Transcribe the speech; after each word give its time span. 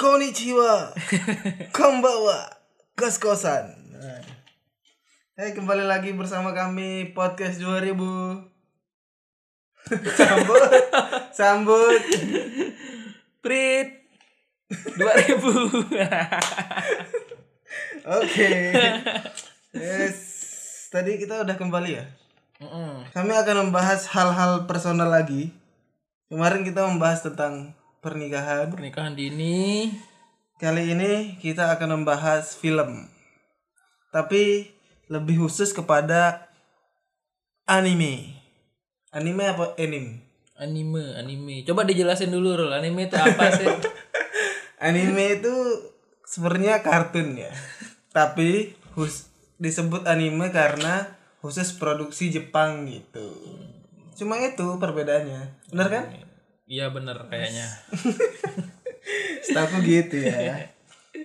Konnichiwa. 0.00 0.96
Kombawa 1.76 2.48
Kos-kosan. 2.96 3.68
Nah. 3.92 4.24
Hai 5.36 5.52
kembali 5.52 5.84
lagi 5.84 6.16
bersama 6.16 6.56
kami 6.56 7.12
Podcast 7.12 7.60
2000 7.60 8.00
Sambut 10.16 10.72
Sambut. 11.36 12.00
Prit. 13.44 14.08
2000 14.72 15.92
Oke. 18.24 18.50
Yes. 19.76 20.16
Tadi 20.88 21.20
kita 21.20 21.44
udah 21.44 21.60
kembali 21.60 21.90
ya. 21.92 22.08
Kami 23.12 23.32
akan 23.36 23.68
membahas 23.68 24.08
hal-hal 24.16 24.64
personal 24.64 25.12
lagi. 25.12 25.52
Kemarin 26.32 26.64
kita 26.64 26.88
membahas 26.88 27.20
tentang 27.20 27.76
pernikahan. 28.00 28.72
Pernikahan 28.72 29.14
dini. 29.14 29.92
Kali 30.60 30.92
ini 30.92 31.40
kita 31.40 31.72
akan 31.76 32.00
membahas 32.00 32.56
film. 32.56 33.08
Tapi 34.12 34.68
lebih 35.08 35.46
khusus 35.46 35.72
kepada 35.72 36.50
anime. 37.64 38.36
Anime 39.12 39.44
apa 39.48 39.76
anime? 39.80 40.30
Anime 40.60 41.16
Anime. 41.16 41.64
Coba 41.64 41.88
dijelasin 41.88 42.28
dulu 42.28 42.52
Rul. 42.52 42.72
Anime 42.76 43.08
itu 43.08 43.16
apa 43.16 43.48
sih? 43.56 43.64
Anime 44.86 45.40
itu 45.40 45.54
sebenarnya 46.28 46.84
kartun 46.84 47.40
ya. 47.40 47.48
Tapi 48.16 48.76
khus 48.92 49.32
disebut 49.56 50.04
anime 50.08 50.52
karena 50.52 51.16
khusus 51.40 51.72
produksi 51.76 52.28
Jepang 52.28 52.84
gitu. 52.88 53.32
Cuma 54.16 54.36
itu 54.40 54.76
perbedaannya. 54.76 55.72
Bener 55.72 55.88
kan? 55.88 56.04
Iya 56.70 56.86
bener 56.94 57.18
kayaknya 57.26 57.66
Setahu 59.44 59.82
gitu 59.82 60.22
ya 60.22 60.70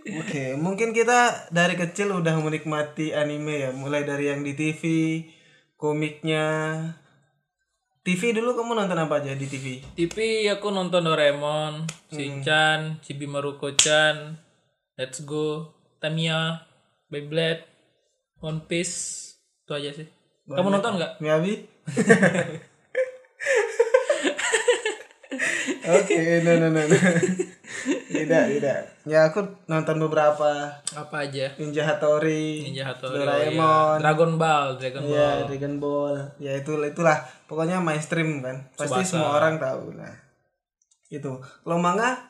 Oke, 0.06 0.54
mungkin 0.58 0.94
kita 0.94 1.50
dari 1.50 1.74
kecil 1.74 2.14
udah 2.14 2.38
menikmati 2.38 3.14
anime 3.14 3.66
ya, 3.66 3.70
mulai 3.74 4.06
dari 4.06 4.30
yang 4.30 4.46
di 4.46 4.54
TV, 4.54 4.82
komiknya. 5.82 6.46
TV 8.06 8.38
dulu 8.38 8.54
kamu 8.54 8.86
nonton 8.86 9.02
apa 9.02 9.18
aja 9.18 9.34
di 9.34 9.50
TV? 9.50 9.82
TV 9.98 10.46
aku 10.54 10.70
nonton 10.70 11.10
Doraemon 11.10 11.90
Shinchan 12.14 13.02
Chibi 13.02 13.26
Maruko-chan 13.26 14.38
Let's 14.94 15.26
Go 15.26 15.74
Tamiya 15.98 16.70
Beyblade 17.10 17.66
One 18.46 18.62
Piece 18.70 19.26
Itu 19.66 19.74
aja 19.74 19.90
sih 19.90 20.06
Kamu 20.46 20.70
nonton 20.70 21.02
nggak? 21.02 21.18
Miyabi? 21.18 21.66
Oke, 25.86 26.46
no 26.46 26.52
no 26.62 26.68
no. 26.70 26.82
no. 26.82 27.00
tidak, 28.10 28.44
tidak. 28.58 28.80
Ya 29.06 29.30
aku 29.30 29.46
nonton 29.66 29.98
beberapa 30.02 30.70
Apa 30.94 31.26
aja? 31.26 31.54
Ninja 31.58 31.86
Hattori, 31.86 32.66
Ninja 32.66 32.90
Hattori 32.90 33.22
Doraemon, 33.22 33.98
iya. 33.98 34.02
Dragon 34.02 34.32
Ball 34.38 34.68
Dragon 34.78 35.04
Ball 35.06 35.14
ya 35.14 35.30
Dragon 35.46 35.76
Ball. 35.82 36.16
Ya 36.38 36.52
itu 36.58 36.74
itulah 36.78 37.18
pokoknya 37.50 37.82
mainstream 37.82 38.42
kan. 38.42 38.70
Pasti 38.78 39.02
Tsubasa. 39.02 39.10
semua 39.10 39.30
orang 39.38 39.58
tahu. 39.58 39.94
Nah, 39.98 40.14
itu. 41.10 41.32
Kalau 41.42 41.78
manga, 41.78 42.30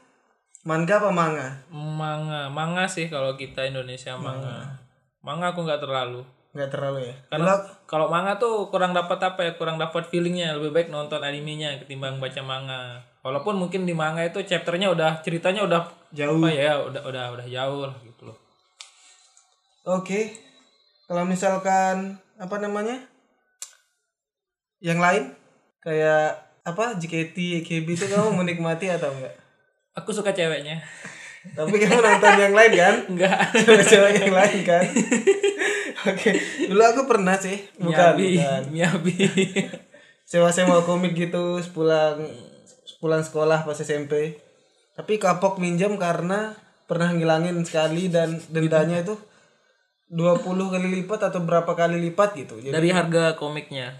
manga 0.63 0.95
apa 0.99 1.09
manga? 1.11 1.47
Manga 1.71 2.47
Manga 2.51 2.85
sih 2.87 3.07
kalau 3.11 3.35
kita 3.35 3.67
Indonesia 3.67 4.15
manga 4.15 4.81
Manga 5.25 5.51
aku 5.51 5.65
nggak 5.65 5.81
terlalu 5.81 6.23
Nggak 6.55 6.71
terlalu 6.71 7.11
ya. 7.11 7.15
Karena 7.27 7.53
kalau 7.83 8.07
manga 8.07 8.39
tuh 8.39 8.71
kurang 8.71 8.95
dapat 8.95 9.19
apa 9.19 9.43
ya, 9.43 9.51
kurang 9.59 9.75
dapat 9.75 10.07
feelingnya. 10.07 10.55
Lebih 10.55 10.71
baik 10.71 10.87
nonton 10.87 11.19
animenya 11.19 11.75
ketimbang 11.83 12.23
baca 12.23 12.41
manga. 12.47 13.03
Walaupun 13.25 13.57
mungkin 13.57 13.89
di 13.89 13.97
manga 13.97 14.21
itu 14.21 14.37
chapternya 14.45 14.93
udah 14.93 15.25
ceritanya 15.25 15.65
udah 15.65 15.81
Jauh. 16.13 16.37
apa 16.37 16.53
ya, 16.53 16.77
udah 16.77 17.01
udah 17.09 17.25
udah 17.33 17.45
jauh 17.49 17.89
lah 17.89 17.97
gitu 18.05 18.29
loh. 18.29 18.37
Oke. 19.89 20.29
Kalau 21.09 21.25
misalkan 21.25 22.21
apa 22.37 22.55
namanya? 22.61 23.01
Yang 24.77 24.99
lain 25.01 25.23
kayak 25.81 26.37
apa 26.61 27.01
JKT, 27.01 27.65
AKB 27.65 27.87
itu 27.97 28.05
kamu 28.05 28.29
menikmati 28.45 28.93
atau 28.93 29.09
enggak? 29.09 29.33
Aku 29.97 30.13
suka 30.13 30.29
ceweknya. 30.29 30.85
Tapi 31.57 31.81
kamu 31.81 31.97
nonton 32.05 32.35
yang 32.37 32.53
lain 32.53 32.73
kan? 32.73 32.95
Enggak. 33.13 33.37
Cewek-cewek 33.53 34.17
yang 34.21 34.33
lain 34.33 34.59
kan? 34.65 34.85
Oke. 36.09 36.31
Dulu 36.69 36.81
aku 36.81 37.01
pernah 37.05 37.37
sih, 37.37 37.57
bukan, 37.77 38.17
Miyabi, 38.17 38.29
bukan. 38.37 38.61
Miyabi. 38.73 39.15
Sewa-sewa 40.25 40.81
komik 40.81 41.13
gitu 41.13 41.61
sepulang 41.61 42.25
sepulang 43.05 43.21
sekolah 43.21 43.69
pas 43.69 43.77
SMP. 43.77 44.41
Tapi 44.97 45.21
kapok 45.21 45.61
minjam 45.61 45.93
karena 46.01 46.57
pernah 46.89 47.13
ngilangin 47.13 47.61
sekali 47.61 48.09
dan 48.09 48.41
dendanya 48.49 49.05
itu 49.05 49.13
20 50.09 50.41
kali 50.73 50.89
lipat 50.89 51.29
atau 51.29 51.45
berapa 51.45 51.69
kali 51.77 52.01
lipat 52.09 52.33
gitu. 52.33 52.57
Jadi 52.57 52.73
Dari 52.73 52.89
harga 52.89 53.37
komiknya. 53.37 53.93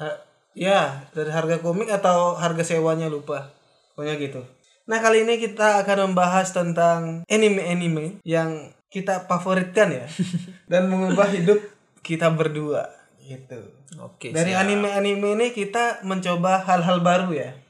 Eh, 0.00 0.16
ya, 0.56 1.04
dari 1.12 1.28
harga 1.28 1.60
komik 1.60 1.92
atau 1.92 2.32
harga 2.32 2.64
sewanya 2.64 3.12
lupa. 3.12 3.52
Pokoknya 3.92 4.16
gitu. 4.16 4.40
Nah, 4.88 5.04
kali 5.04 5.28
ini 5.28 5.36
kita 5.36 5.84
akan 5.84 6.08
membahas 6.08 6.48
tentang 6.56 7.28
anime-anime 7.28 8.24
yang 8.24 8.72
kita 8.88 9.28
favoritkan 9.28 9.92
ya 9.92 10.08
dan 10.72 10.88
mengubah 10.88 11.28
hidup 11.28 11.60
kita 12.00 12.32
berdua 12.32 12.88
gitu. 13.20 13.68
Oke. 14.00 14.32
Dari 14.32 14.56
anime-anime 14.56 15.36
ini 15.36 15.46
kita 15.52 16.00
mencoba 16.08 16.64
hal-hal 16.64 17.04
baru 17.04 17.36
ya. 17.36 17.67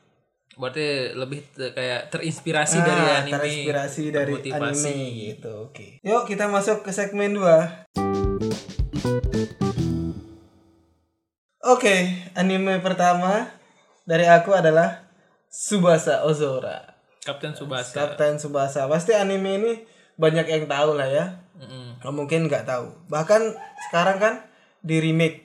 Berarti 0.59 0.87
lebih 1.15 1.47
te- 1.49 1.71
kayak 1.71 2.11
terinspirasi 2.11 2.79
dari 2.79 3.05
Ah, 3.07 3.23
anime. 3.23 3.39
terinspirasi 3.39 4.05
dari 4.11 4.35
termotivasi. 4.35 4.91
anime 4.91 5.07
gitu. 5.31 5.53
Oke. 5.65 5.87
Yuk 6.03 6.27
kita 6.27 6.51
masuk 6.51 6.83
ke 6.83 6.91
segmen 6.91 7.31
2. 7.31 7.87
Oke, 11.61 11.95
anime 12.35 12.81
pertama 12.81 13.55
dari 14.03 14.25
aku 14.25 14.51
adalah 14.51 15.07
Subasa 15.47 16.23
Ozora. 16.23 16.97
Kapten 17.21 17.53
Subasa. 17.53 17.95
Kapten 17.95 18.37
Subasa. 18.37 18.87
Pasti 18.87 19.13
anime 19.13 19.51
ini 19.55 19.73
banyak 20.17 20.43
yang 20.45 20.65
tahu 20.67 20.97
lah 20.97 21.07
ya. 21.07 21.25
Mm-mm. 21.55 21.99
Nggak 21.99 22.15
mungkin 22.15 22.41
nggak 22.47 22.65
tahu. 22.65 22.89
Bahkan 23.07 23.43
sekarang 23.87 24.17
kan 24.17 24.35
di 24.81 24.99
remake. 24.99 25.45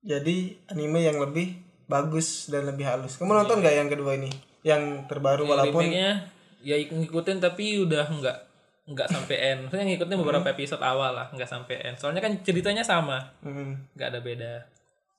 Jadi 0.00 0.52
anime 0.66 1.00
yang 1.00 1.16
lebih 1.16 1.54
bagus 1.88 2.46
dan 2.52 2.68
lebih 2.68 2.84
halus. 2.84 3.16
Kamu 3.16 3.32
nonton 3.32 3.64
nggak 3.64 3.74
yang 3.74 3.88
kedua 3.88 4.14
ini? 4.14 4.30
Yang 4.62 5.08
terbaru 5.08 5.48
walaupun 5.48 5.82
remake-nya 5.88 6.28
ya 6.60 6.76
ngikutin 6.76 7.38
tapi 7.40 7.80
udah 7.80 8.06
nggak 8.06 8.38
nggak 8.88 9.08
sampai 9.08 9.36
end. 9.36 9.60
Maksudnya 9.68 9.86
ngikutin 9.88 10.16
beberapa 10.20 10.48
episode 10.52 10.84
awal 10.84 11.12
lah, 11.12 11.26
nggak 11.32 11.48
sampai 11.48 11.76
end. 11.84 11.96
Soalnya 12.00 12.24
kan 12.24 12.32
ceritanya 12.40 12.84
sama, 12.84 13.32
hmm, 13.44 13.96
nggak 13.96 14.08
ada 14.14 14.20
beda. 14.20 14.54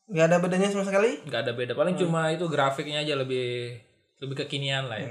nggak 0.10 0.26
ada 0.26 0.38
bedanya 0.42 0.74
sama 0.74 0.86
sekali. 0.90 1.22
Nggak 1.22 1.42
ada 1.46 1.54
beda. 1.54 1.74
Paling 1.78 1.94
cuma 1.94 2.34
itu 2.34 2.50
grafiknya 2.50 3.06
aja 3.06 3.14
lebih 3.14 3.78
lebih 4.18 4.36
kekinian 4.46 4.90
lah 4.90 4.98
ya. 4.98 5.10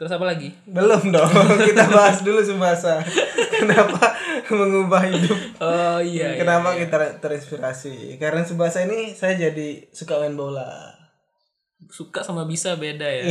Terus 0.00 0.16
apa 0.16 0.24
lagi? 0.32 0.48
Belum 0.64 1.12
dong. 1.12 1.28
Kita 1.68 1.84
bahas 1.92 2.24
dulu 2.24 2.40
Subasa. 2.40 3.04
Kenapa 3.52 4.16
mengubah 4.48 5.04
hidup? 5.04 5.36
Oh 5.60 6.00
iya. 6.00 6.32
iya. 6.32 6.40
Kenapa 6.40 6.72
kita 6.72 7.20
terinspirasi? 7.20 8.16
Karena 8.16 8.40
Subasa 8.40 8.80
ini 8.88 9.12
saya 9.12 9.36
jadi 9.36 9.92
suka 9.92 10.16
main 10.16 10.32
bola. 10.40 10.96
Suka 11.92 12.24
sama 12.24 12.48
bisa 12.48 12.80
beda 12.80 13.04
ya. 13.04 13.28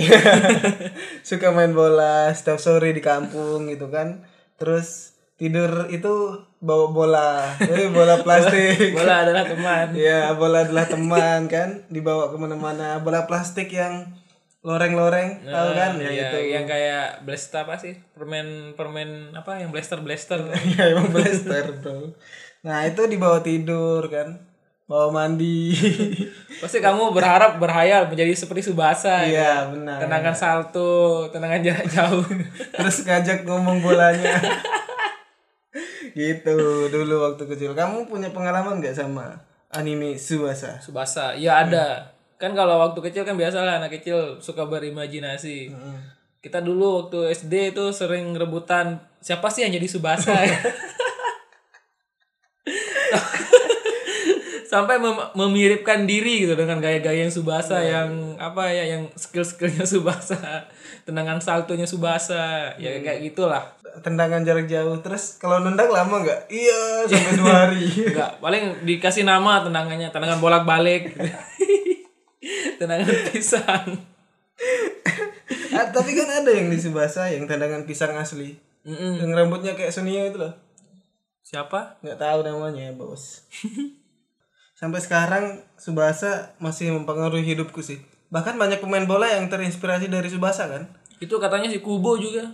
suka 1.29 1.49
main 1.49 1.73
bola 1.73 2.29
setiap 2.37 2.61
sore 2.61 2.93
di 2.93 3.01
kampung 3.01 3.65
gitu 3.73 3.89
kan 3.89 4.21
terus 4.61 5.17
tidur 5.39 5.87
itu 5.87 6.35
bawa 6.59 6.91
bola 6.91 7.29
eh, 7.63 7.87
bola 7.95 8.19
plastik 8.19 8.91
Bola 8.91 9.23
adalah 9.23 9.47
teman. 9.47 9.95
ya 9.95 10.35
bola 10.35 10.67
adalah 10.67 10.85
teman 10.85 11.47
kan 11.47 11.87
dibawa 11.87 12.27
ke 12.27 12.35
mana-mana 12.35 12.99
bola 12.99 13.23
plastik 13.23 13.71
yang 13.71 14.18
loreng-loreng 14.59 15.39
tahu 15.41 15.69
kan 15.71 15.91
ya 15.95 16.09
Iya, 16.09 16.23
itu 16.25 16.37
yang 16.51 16.65
kayak 16.65 17.23
blaster 17.23 17.63
apa 17.63 17.75
sih? 17.75 17.95
Permen 18.11 18.75
permen 18.75 19.31
apa 19.31 19.55
yang 19.57 19.71
blaster 19.71 19.99
blaster. 19.99 20.39
ya 20.75 20.91
emang 20.91 21.09
blaster 21.09 21.71
bro 21.75 22.11
nah 22.59 22.83
itu 22.83 23.07
dibawa 23.07 23.39
tidur 23.39 24.03
kan 24.05 24.35
bawa 24.83 25.07
mandi 25.09 25.71
Pasti 26.59 26.81
kamu 26.81 27.13
berharap 27.13 27.55
berhayal 27.55 28.09
menjadi 28.09 28.35
seperti 28.35 28.67
Subasa. 28.67 29.21
ya. 29.21 29.23
iya 29.23 29.53
benar 29.65 30.01
Tendangan 30.01 30.35
salto, 30.35 31.29
tendangan 31.29 31.61
jarak 31.61 31.87
jauh. 31.87 32.25
terus 32.75 33.07
ngajak 33.07 33.47
ngomong 33.47 33.79
bolanya 33.79 34.35
gitu 36.11 36.57
dulu 36.89 37.15
waktu 37.23 37.47
kecil 37.47 37.71
kamu 37.71 38.09
punya 38.09 38.27
pengalaman 38.29 38.81
nggak 38.81 38.91
sama 38.91 39.39
anime 39.69 40.17
Subasa 40.17 40.81
Subasa, 40.81 41.31
iya 41.31 41.63
ada. 41.63 42.17
Kan 42.39 42.55
kalau 42.55 42.79
waktu 42.79 42.99
kecil 43.03 43.27
kan 43.27 43.35
biasa 43.35 43.61
lah 43.61 43.83
anak 43.83 43.99
kecil 43.99 44.39
suka 44.39 44.63
berimajinasi. 44.63 45.75
Kita 46.39 46.63
dulu 46.63 47.03
waktu 47.03 47.35
SD 47.35 47.75
itu 47.75 47.91
sering 47.91 48.31
rebutan 48.31 49.03
siapa 49.19 49.51
sih 49.51 49.67
yang 49.67 49.75
jadi 49.75 49.87
Subasa. 49.91 50.31
sampai 54.69 55.01
mem- 55.01 55.33
memiripkan 55.33 56.05
diri 56.05 56.45
gitu 56.45 56.53
dengan 56.53 56.77
gaya-gaya 56.77 57.25
yang 57.25 57.33
Subasa 57.33 57.81
yang 57.81 58.37
apa 58.37 58.69
ya 58.69 58.85
yang 58.85 59.09
skill-skillnya 59.17 59.81
Subasa 59.81 60.69
tendangan 61.09 61.41
saltonya 61.41 61.89
Subasa 61.89 62.77
ya 62.77 63.01
kayak 63.01 63.25
gitulah. 63.25 63.65
Tendangan 64.05 64.45
jarak 64.45 64.69
jauh. 64.69 64.93
Terus 65.01 65.41
kalau 65.41 65.65
nendang 65.65 65.89
lama 65.89 66.21
nggak? 66.21 66.53
Iya 66.53 67.09
sampai 67.09 67.33
dua 67.41 67.53
hari. 67.65 67.81
Enggak 68.13 68.31
paling 68.37 68.63
dikasih 68.85 69.25
nama 69.25 69.65
tendangannya 69.65 70.13
tendangan 70.13 70.37
bolak-balik 70.37 71.17
tendangan 72.79 73.11
pisang. 73.29 73.85
Ah, 75.69 75.85
tapi 75.89 76.13
kan 76.13 76.25
ada 76.25 76.49
yang 76.49 76.67
di 76.67 76.75
Subasa 76.75 77.27
yang 77.27 77.45
tendangan 77.45 77.83
pisang 77.83 78.15
asli. 78.15 78.55
Mm-mm. 78.79 79.19
yang 79.19 79.35
rambutnya 79.35 79.75
kayak 79.75 79.91
Sonia 79.91 80.23
itu 80.23 80.39
loh. 80.39 80.55
Siapa? 81.43 81.99
Nggak 81.99 82.17
tahu 82.17 82.39
namanya 82.41 82.89
bos. 82.93 83.43
Sampai 84.71 84.97
sekarang 84.97 85.59
Subasa 85.75 86.55
masih 86.57 86.89
mempengaruhi 86.91 87.43
hidupku 87.45 87.79
sih. 87.79 87.99
Bahkan 88.29 88.55
banyak 88.55 88.79
pemain 88.79 89.03
bola 89.03 89.27
yang 89.27 89.45
terinspirasi 89.45 90.07
dari 90.07 90.27
Subasa 90.27 90.67
kan? 90.67 90.83
Itu 91.19 91.35
katanya 91.35 91.67
si 91.67 91.83
Kubo 91.83 92.15
juga. 92.15 92.45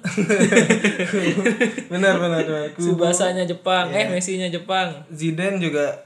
Benar 1.91 2.17
benar 2.17 2.41
benar. 2.41 2.65
Ku- 2.73 2.81
Subasanya 2.81 3.45
Jepang. 3.45 3.91
Eh 3.91 4.09
Messi-nya 4.09 4.49
Jepang. 4.49 5.05
Zidane 5.11 5.61
juga 5.61 6.04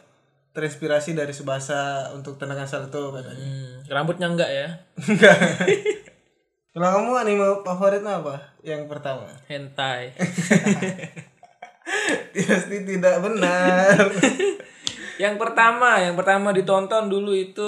terinspirasi 0.54 1.14
dari 1.14 1.32
Subasa 1.32 2.10
untuk 2.18 2.42
tendangan 2.42 2.66
salto 2.66 3.14
katanya. 3.14 3.38
Hmm, 3.38 3.86
rambutnya 3.88 4.28
enggak 4.30 4.50
ya? 4.50 4.68
Enggak. 4.98 5.38
Kalau 6.74 6.90
kamu 6.96 7.12
anime 7.18 7.48
favoritnya 7.66 8.22
apa? 8.22 8.36
Yang 8.62 8.88
pertama. 8.90 9.26
Hentai. 9.50 10.14
Pasti 12.50 12.78
tidak 12.86 13.16
benar. 13.26 13.98
Yang 15.20 15.36
pertama 15.36 16.00
yang 16.00 16.16
pertama 16.16 16.56
ditonton 16.56 17.12
dulu 17.12 17.36
itu 17.36 17.68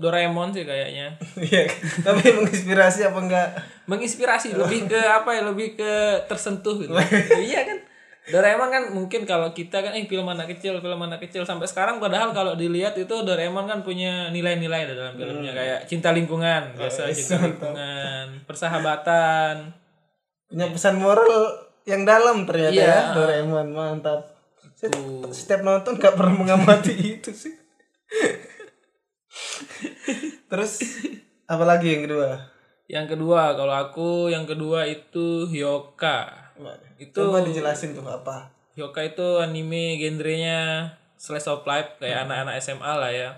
Doraemon 0.00 0.56
sih 0.56 0.64
kayaknya. 0.64 1.12
Iya, 1.36 1.68
tapi 2.00 2.32
menginspirasi 2.32 3.04
apa 3.04 3.20
enggak? 3.20 3.48
Menginspirasi 3.84 4.56
lebih 4.56 4.88
ke 4.88 4.96
apa 4.96 5.36
ya? 5.36 5.44
Lebih 5.44 5.76
ke 5.76 6.24
tersentuh 6.24 6.80
gitu. 6.80 6.96
Iya 7.36 7.68
kan 7.68 7.89
Doraemon 8.30 8.70
kan 8.70 8.82
mungkin 8.94 9.26
kalau 9.26 9.50
kita 9.50 9.82
kan 9.82 9.92
eh 9.92 10.06
film 10.06 10.24
anak 10.24 10.54
kecil 10.56 10.78
film 10.78 11.02
anak 11.02 11.20
kecil. 11.20 11.42
Sampai 11.42 11.66
sekarang 11.66 11.98
padahal 11.98 12.30
kalau 12.30 12.54
dilihat 12.54 12.94
itu 12.94 13.10
Doraemon 13.10 13.66
kan 13.66 13.82
punya 13.82 14.30
nilai-nilai 14.30 14.86
dalam 14.88 15.18
filmnya. 15.18 15.52
Kayak 15.52 15.80
cinta 15.90 16.14
lingkungan 16.14 16.78
biasa 16.78 17.10
cinta 17.10 17.36
lingkungan 17.42 18.26
persahabatan. 18.46 19.74
Punya 20.46 20.66
pesan 20.70 20.98
moral 20.98 21.32
yang 21.86 22.02
dalam 22.02 22.42
ternyata 22.46 22.74
Iya. 22.74 22.86
ya 22.86 23.00
Doraemon 23.14 23.68
mantap. 23.74 24.26
Setiap 25.30 25.60
nonton 25.60 26.00
gak 26.00 26.16
pernah 26.16 26.32
mengamati 26.32 26.96
itu 27.20 27.30
sih. 27.36 27.52
Terus 30.50 30.72
apa 31.46 31.64
lagi 31.66 31.94
yang 31.94 32.08
kedua? 32.08 32.28
Yang 32.90 33.06
kedua 33.14 33.54
kalau 33.54 33.74
aku 33.76 34.08
yang 34.32 34.48
kedua 34.50 34.82
itu 34.88 35.46
Hyoka 35.46 36.50
itu 37.00 37.16
coba 37.16 37.40
dijelasin 37.40 37.96
tuh 37.96 38.04
apa 38.04 38.52
Hyoka 38.78 39.02
itu 39.02 39.42
anime 39.42 39.98
genrenya 39.98 40.92
slice 41.18 41.50
of 41.50 41.66
life 41.66 41.98
kayak 42.00 42.24
anak-anak 42.24 42.54
SMA 42.62 42.92
lah 42.96 43.10
ya. 43.12 43.30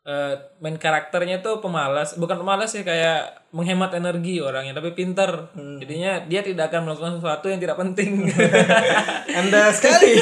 Eh, 0.00 0.34
main 0.64 0.80
karakternya 0.80 1.44
tuh 1.44 1.60
pemalas, 1.60 2.16
bukan 2.16 2.40
pemalas 2.40 2.72
sih 2.72 2.86
kayak 2.86 3.50
menghemat 3.52 3.92
energi 3.92 4.38
orangnya, 4.40 4.72
tapi 4.72 4.94
pinter. 4.94 5.52
Jadinya 5.54 6.22
dia 6.24 6.40
tidak 6.40 6.70
akan 6.70 6.88
melakukan 6.88 7.12
sesuatu 7.18 7.46
yang 7.50 7.60
tidak 7.60 7.76
penting. 7.76 8.30
anda 9.40 9.68
sekali 9.74 10.16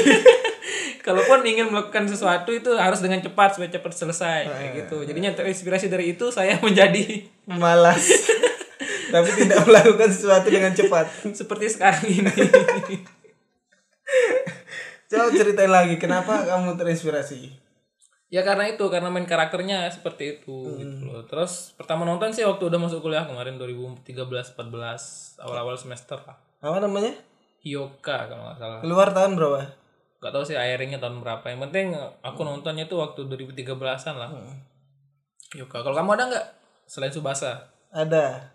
Kalaupun 1.07 1.41
ingin 1.47 1.73
melakukan 1.73 2.05
sesuatu 2.05 2.53
itu 2.53 2.75
harus 2.77 3.01
dengan 3.01 3.25
cepat 3.25 3.57
supaya 3.57 3.71
cepat 3.73 3.93
selesai 3.97 4.41
kayak 4.45 4.71
gitu. 4.85 5.09
Jadinya 5.09 5.33
terinspirasi 5.33 5.89
dari 5.89 6.13
itu 6.13 6.29
saya 6.29 6.61
menjadi 6.65 7.25
malas 7.49 8.29
tapi 9.15 9.29
tidak 9.35 9.65
melakukan 9.67 10.11
sesuatu 10.13 10.49
dengan 10.49 10.73
cepat 10.73 11.07
seperti 11.33 11.67
sekarang 11.73 12.05
ini. 12.09 12.33
coba 15.09 15.33
ceritain 15.33 15.73
lagi 15.73 15.97
kenapa 15.97 16.45
kamu 16.45 16.77
terinspirasi 16.77 17.69
Ya 18.29 18.45
karena 18.45 18.69
itu, 18.69 18.85
karena 18.93 19.09
main 19.09 19.25
karakternya 19.25 19.89
seperti 19.89 20.37
itu 20.37 20.77
gitu 20.77 21.09
loh. 21.09 21.25
Terus 21.25 21.73
pertama 21.81 22.05
nonton 22.05 22.29
sih 22.29 22.45
waktu 22.45 22.61
udah 22.61 22.77
masuk 22.77 23.01
kuliah 23.01 23.25
kemarin 23.25 23.57
2013 23.57 24.05
14 24.05 25.41
awal-awal 25.41 25.81
semester 25.81 26.21
lah. 26.29 26.37
apa 26.61 26.77
namanya 26.83 27.17
Hyoka 27.65 28.29
kalau 28.29 28.51
nggak 28.51 28.59
salah. 28.61 28.79
keluar 28.85 29.09
tahun 29.17 29.33
berapa 29.39 29.59
Gak 30.19 30.33
tahu 30.35 30.45
sih 30.45 30.59
airingnya 30.59 30.99
tahun 31.01 31.23
berapa. 31.23 31.47
Yang 31.47 31.61
penting 31.71 31.87
aku 32.21 32.41
nontonnya 32.43 32.85
tuh 32.91 33.01
waktu 33.01 33.25
2013-an 33.33 34.15
lah. 34.19 34.31
Hyoka. 35.57 35.81
Kalau 35.81 35.97
kamu 35.97 36.11
ada 36.19 36.25
nggak 36.29 36.47
selain 36.85 37.15
Subasa? 37.15 37.73
ada 37.89 38.53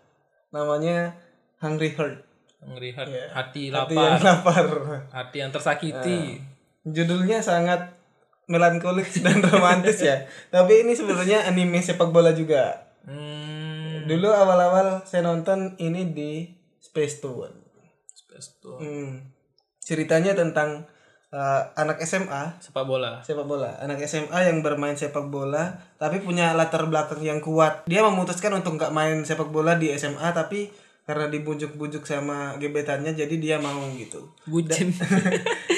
namanya 0.54 1.18
Hungry 1.58 1.90
Heart. 1.98 2.22
Ngeri 2.64 2.96
hati, 2.96 3.12
Iya. 3.12 3.26
hati 3.34 3.62
hati 3.68 3.92
lapar, 3.92 4.08
yang 4.08 4.22
lapar. 4.24 4.66
Hati 5.12 5.36
yang 5.42 5.50
tersakiti. 5.52 6.40
judulnya 6.84 7.40
sangat 7.40 7.96
melankolik 8.44 9.08
dan 9.24 9.40
romantis 9.40 10.00
ya. 10.00 10.24
Tapi 10.48 10.84
ini 10.84 10.92
sebenarnya 10.96 11.48
anime 11.48 11.80
sepak 11.80 12.08
bola 12.08 12.32
juga. 12.32 12.88
Hmm, 13.04 14.04
dulu 14.04 14.28
awal-awal 14.32 15.04
saya 15.04 15.24
nonton 15.24 15.76
ini 15.76 16.12
di 16.12 16.32
Space 16.78 17.20
Tune. 17.20 17.52
Space 18.08 18.60
tuh. 18.62 18.78
Hmm. 18.78 19.34
ceritanya 19.84 20.32
tentang 20.32 20.88
uh, 21.34 21.62
anak 21.74 21.98
SMA 22.00 22.62
Sepak 22.62 22.86
bola. 22.86 23.18
sepak 23.20 23.42
bola. 23.44 23.74
Anak 23.82 23.98
SMA 24.06 24.38
yang 24.46 24.62
bermain 24.62 24.94
sepak 24.94 25.26
bola 25.26 25.74
tapi 25.98 26.22
punya 26.22 26.54
latar 26.54 26.86
belakang 26.86 27.20
yang 27.20 27.42
kuat. 27.42 27.82
Dia 27.90 28.06
memutuskan 28.06 28.54
untuk 28.54 28.78
nggak 28.78 28.94
main 28.94 29.26
sepak 29.26 29.50
bola 29.50 29.74
di 29.74 29.90
SMA 29.92 30.30
tapi 30.30 30.70
karena 31.04 31.28
dibujuk-bujuk 31.28 32.08
sama 32.08 32.56
gebetannya 32.56 33.12
jadi 33.12 33.34
dia 33.36 33.56
mau 33.58 33.82
gitu. 33.92 34.30
Bucin. 34.46 34.88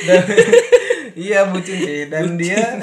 dan 0.07 0.23
iya 1.19 1.49
bucin 1.51 1.79
sih. 1.83 2.07
Dan 2.07 2.39
dia 2.39 2.79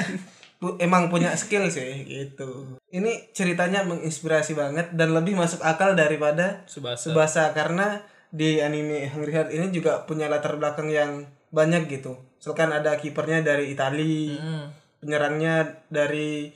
pu- 0.60 0.76
emang 0.76 1.08
punya 1.08 1.32
skill 1.40 1.70
sih 1.72 2.04
gitu. 2.04 2.76
Ini 2.92 3.32
ceritanya 3.32 3.86
menginspirasi 3.88 4.52
banget 4.52 4.92
dan 4.92 5.16
lebih 5.16 5.38
masuk 5.38 5.64
akal 5.64 5.96
daripada 5.96 6.66
Subasa. 6.68 7.08
Subasa 7.08 7.44
karena 7.56 8.04
di 8.28 8.58
anime 8.58 9.08
Hungry 9.08 9.30
Heart 9.30 9.50
ini 9.54 9.70
juga 9.70 10.04
punya 10.04 10.26
latar 10.26 10.58
belakang 10.58 10.90
yang 10.90 11.24
banyak 11.54 11.86
gitu 11.88 12.12
misalkan 12.34 12.68
ada 12.68 12.94
kipernya 12.94 13.40
dari 13.40 13.70
Itali 13.70 14.34
Hmm. 14.34 14.74
penyerangnya 14.98 15.54
dari 15.86 16.50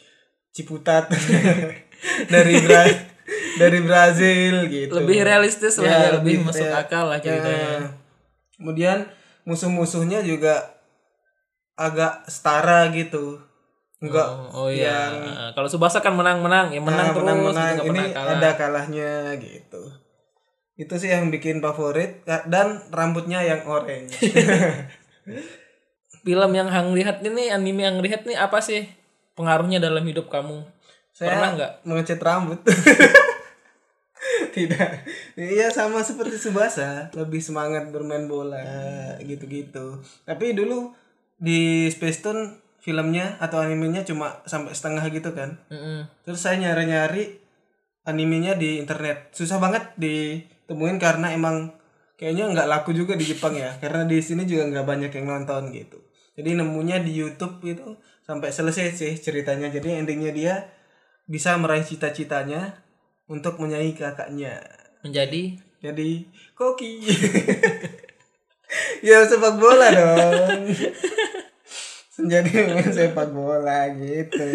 Ciputat 0.51 1.07
dari 2.35 2.55
Bra 2.59 2.83
dari 3.55 3.79
Brazil 3.81 4.67
gitu 4.67 4.91
Lebih 4.97 5.23
realistis 5.23 5.77
lah 5.77 5.87
ya, 5.87 6.11
lebih, 6.17 6.43
masuk 6.43 6.65
ya, 6.65 6.79
akal 6.79 7.07
lah 7.07 7.19
ceritanya. 7.19 7.71
ya. 7.77 7.81
kemudian 8.55 8.99
musuh-musuhnya 9.45 10.21
juga 10.21 10.75
agak 11.75 12.27
setara 12.27 12.91
gitu 12.91 13.39
enggak 13.99 14.27
Oh, 14.51 14.67
oh 14.67 14.69
iya. 14.69 15.11
Kalau 15.53 15.67
Subasa 15.67 15.99
kan 15.99 16.11
menang-menang, 16.13 16.71
ya 16.71 16.79
menang 16.79 17.11
Nah, 17.11 17.15
terus, 17.15 17.27
gitu, 17.27 17.51
nggak 17.51 17.75
ini 17.85 17.91
pernah 17.93 18.07
kalah. 18.15 18.35
ada 18.35 18.51
kalahnya 18.55 19.13
gitu 19.37 19.83
itu 20.79 20.95
sih 20.95 21.11
yang 21.11 21.35
bikin 21.35 21.59
favorit 21.59 22.23
dan 22.25 22.87
rambutnya 22.95 23.43
yang 23.43 23.67
orange. 23.67 24.15
Film 26.25 26.51
yang 26.55 26.71
Hang 26.71 26.95
lihat 26.95 27.21
ini, 27.27 27.51
anime 27.51 27.83
yang 27.83 27.99
lihat 27.99 28.25
nih 28.25 28.39
apa 28.39 28.63
sih 28.63 28.87
pengaruhnya 29.35 29.83
dalam 29.83 30.07
hidup 30.07 30.31
kamu? 30.31 30.63
saya 31.19 31.35
Pernah 31.35 31.51
nggak? 31.59 31.73
mengecat 31.83 32.21
rambut. 32.23 32.61
Tidak. 34.55 34.91
Iya 35.35 35.67
sama 35.75 36.07
seperti 36.07 36.39
Subasa. 36.39 37.11
Lebih 37.11 37.43
semangat 37.43 37.91
bermain 37.91 38.31
bola 38.31 38.63
gitu-gitu. 39.19 39.99
Tapi 40.23 40.55
dulu 40.55 40.95
di 41.35 41.91
Space 41.91 42.23
Tune 42.23 42.63
filmnya 42.79 43.35
atau 43.43 43.59
animenya 43.59 44.07
cuma 44.07 44.47
sampai 44.47 44.79
setengah 44.79 45.11
gitu 45.11 45.35
kan. 45.35 45.59
Mm-mm. 45.75 46.07
terus 46.23 46.39
saya 46.39 46.55
nyari-nyari 46.63 47.35
animenya 48.07 48.55
di 48.55 48.79
internet. 48.79 49.35
Susah 49.35 49.59
banget 49.59 49.91
ditemuin 50.69 51.01
karena 51.01 51.33
emang 51.33 51.73
kayaknya 52.21 52.53
nggak 52.53 52.69
laku 52.69 52.93
juga 52.93 53.17
di 53.17 53.25
Jepang 53.25 53.57
ya. 53.57 53.81
Karena 53.81 54.05
di 54.05 54.21
sini 54.21 54.45
juga 54.45 54.69
nggak 54.69 54.85
banyak 54.85 55.11
yang 55.17 55.27
nonton 55.33 55.73
gitu. 55.73 55.97
Jadi 56.37 56.61
nemunya 56.61 57.01
di 57.01 57.17
YouTube 57.17 57.65
itu 57.65 57.97
sampai 58.29 58.53
selesai 58.53 58.93
sih 58.93 59.17
ceritanya. 59.17 59.73
Jadi 59.73 59.97
endingnya 59.97 60.31
dia 60.37 60.55
bisa 61.25 61.57
meraih 61.57 61.89
cita-citanya 61.89 62.85
untuk 63.33 63.57
menyayangi 63.57 63.97
kakaknya. 63.97 64.61
Menjadi? 65.01 65.57
Jadi 65.81 66.29
koki. 66.53 66.93
Ya 69.01 69.25
sepak 69.25 69.57
bola 69.57 69.89
dong. 69.89 70.69
Menjadi 72.21 72.51
pemain 72.51 72.93
sepak 72.93 73.31
bola 73.33 73.89
gitu. 73.97 74.51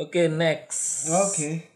Oke, 0.00 0.32
next. 0.32 1.10
oke 1.12 1.73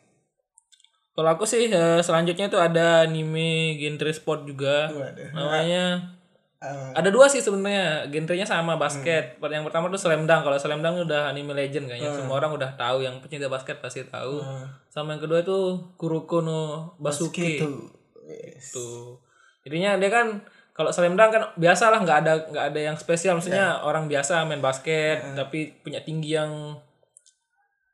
Kalau 1.18 1.34
aku 1.34 1.42
sih 1.42 1.66
eh, 1.66 1.98
selanjutnya 1.98 2.46
tuh 2.46 2.62
ada 2.62 3.02
anime 3.02 3.75
genre 3.75 4.14
sport 4.14 4.46
juga. 4.46 4.87
Waduh. 4.87 5.34
Namanya 5.34 6.14
Ah, 6.58 6.90
Ada 6.90 7.14
dua 7.14 7.30
sih 7.30 7.38
sebenarnya, 7.38 8.10
genrenya 8.10 8.42
sama 8.42 8.75
basket. 8.75 9.38
Yang 9.38 9.70
pertama 9.70 9.87
tuh 9.90 9.98
Slam 9.98 10.26
Dunk. 10.26 10.42
Kalau 10.42 10.58
Slam 10.58 10.82
Dunk 10.82 11.06
udah 11.06 11.30
anime 11.30 11.54
legend 11.54 11.87
kayaknya. 11.87 12.10
Semua 12.10 12.34
orang 12.34 12.50
udah 12.50 12.75
tahu, 12.75 13.06
yang 13.06 13.22
pecinta 13.22 13.46
basket 13.46 13.78
pasti 13.78 14.02
tahu. 14.02 14.42
Sama 14.90 15.14
yang 15.14 15.22
kedua 15.22 15.46
itu 15.46 15.54
Kuroko 15.94 16.42
no 16.42 16.94
Basuke. 16.98 17.62
gitu. 17.62 17.94
Yes. 18.26 18.75
Tuh. 18.75 19.22
Jadinya 19.62 20.02
dia 20.02 20.10
kan 20.10 20.42
kalau 20.75 20.90
Slam 20.90 21.14
Dunk 21.14 21.30
kan 21.30 21.46
biasa 21.54 21.94
lah 21.94 22.02
nggak 22.02 22.18
ada 22.26 22.32
nggak 22.50 22.64
ada 22.75 22.80
yang 22.90 22.96
spesial 22.98 23.38
maksudnya 23.38 23.78
orang 23.78 24.10
biasa 24.10 24.42
main 24.42 24.58
basket 24.58 25.38
tapi 25.38 25.78
punya 25.78 26.02
tinggi 26.02 26.34
yang 26.34 26.75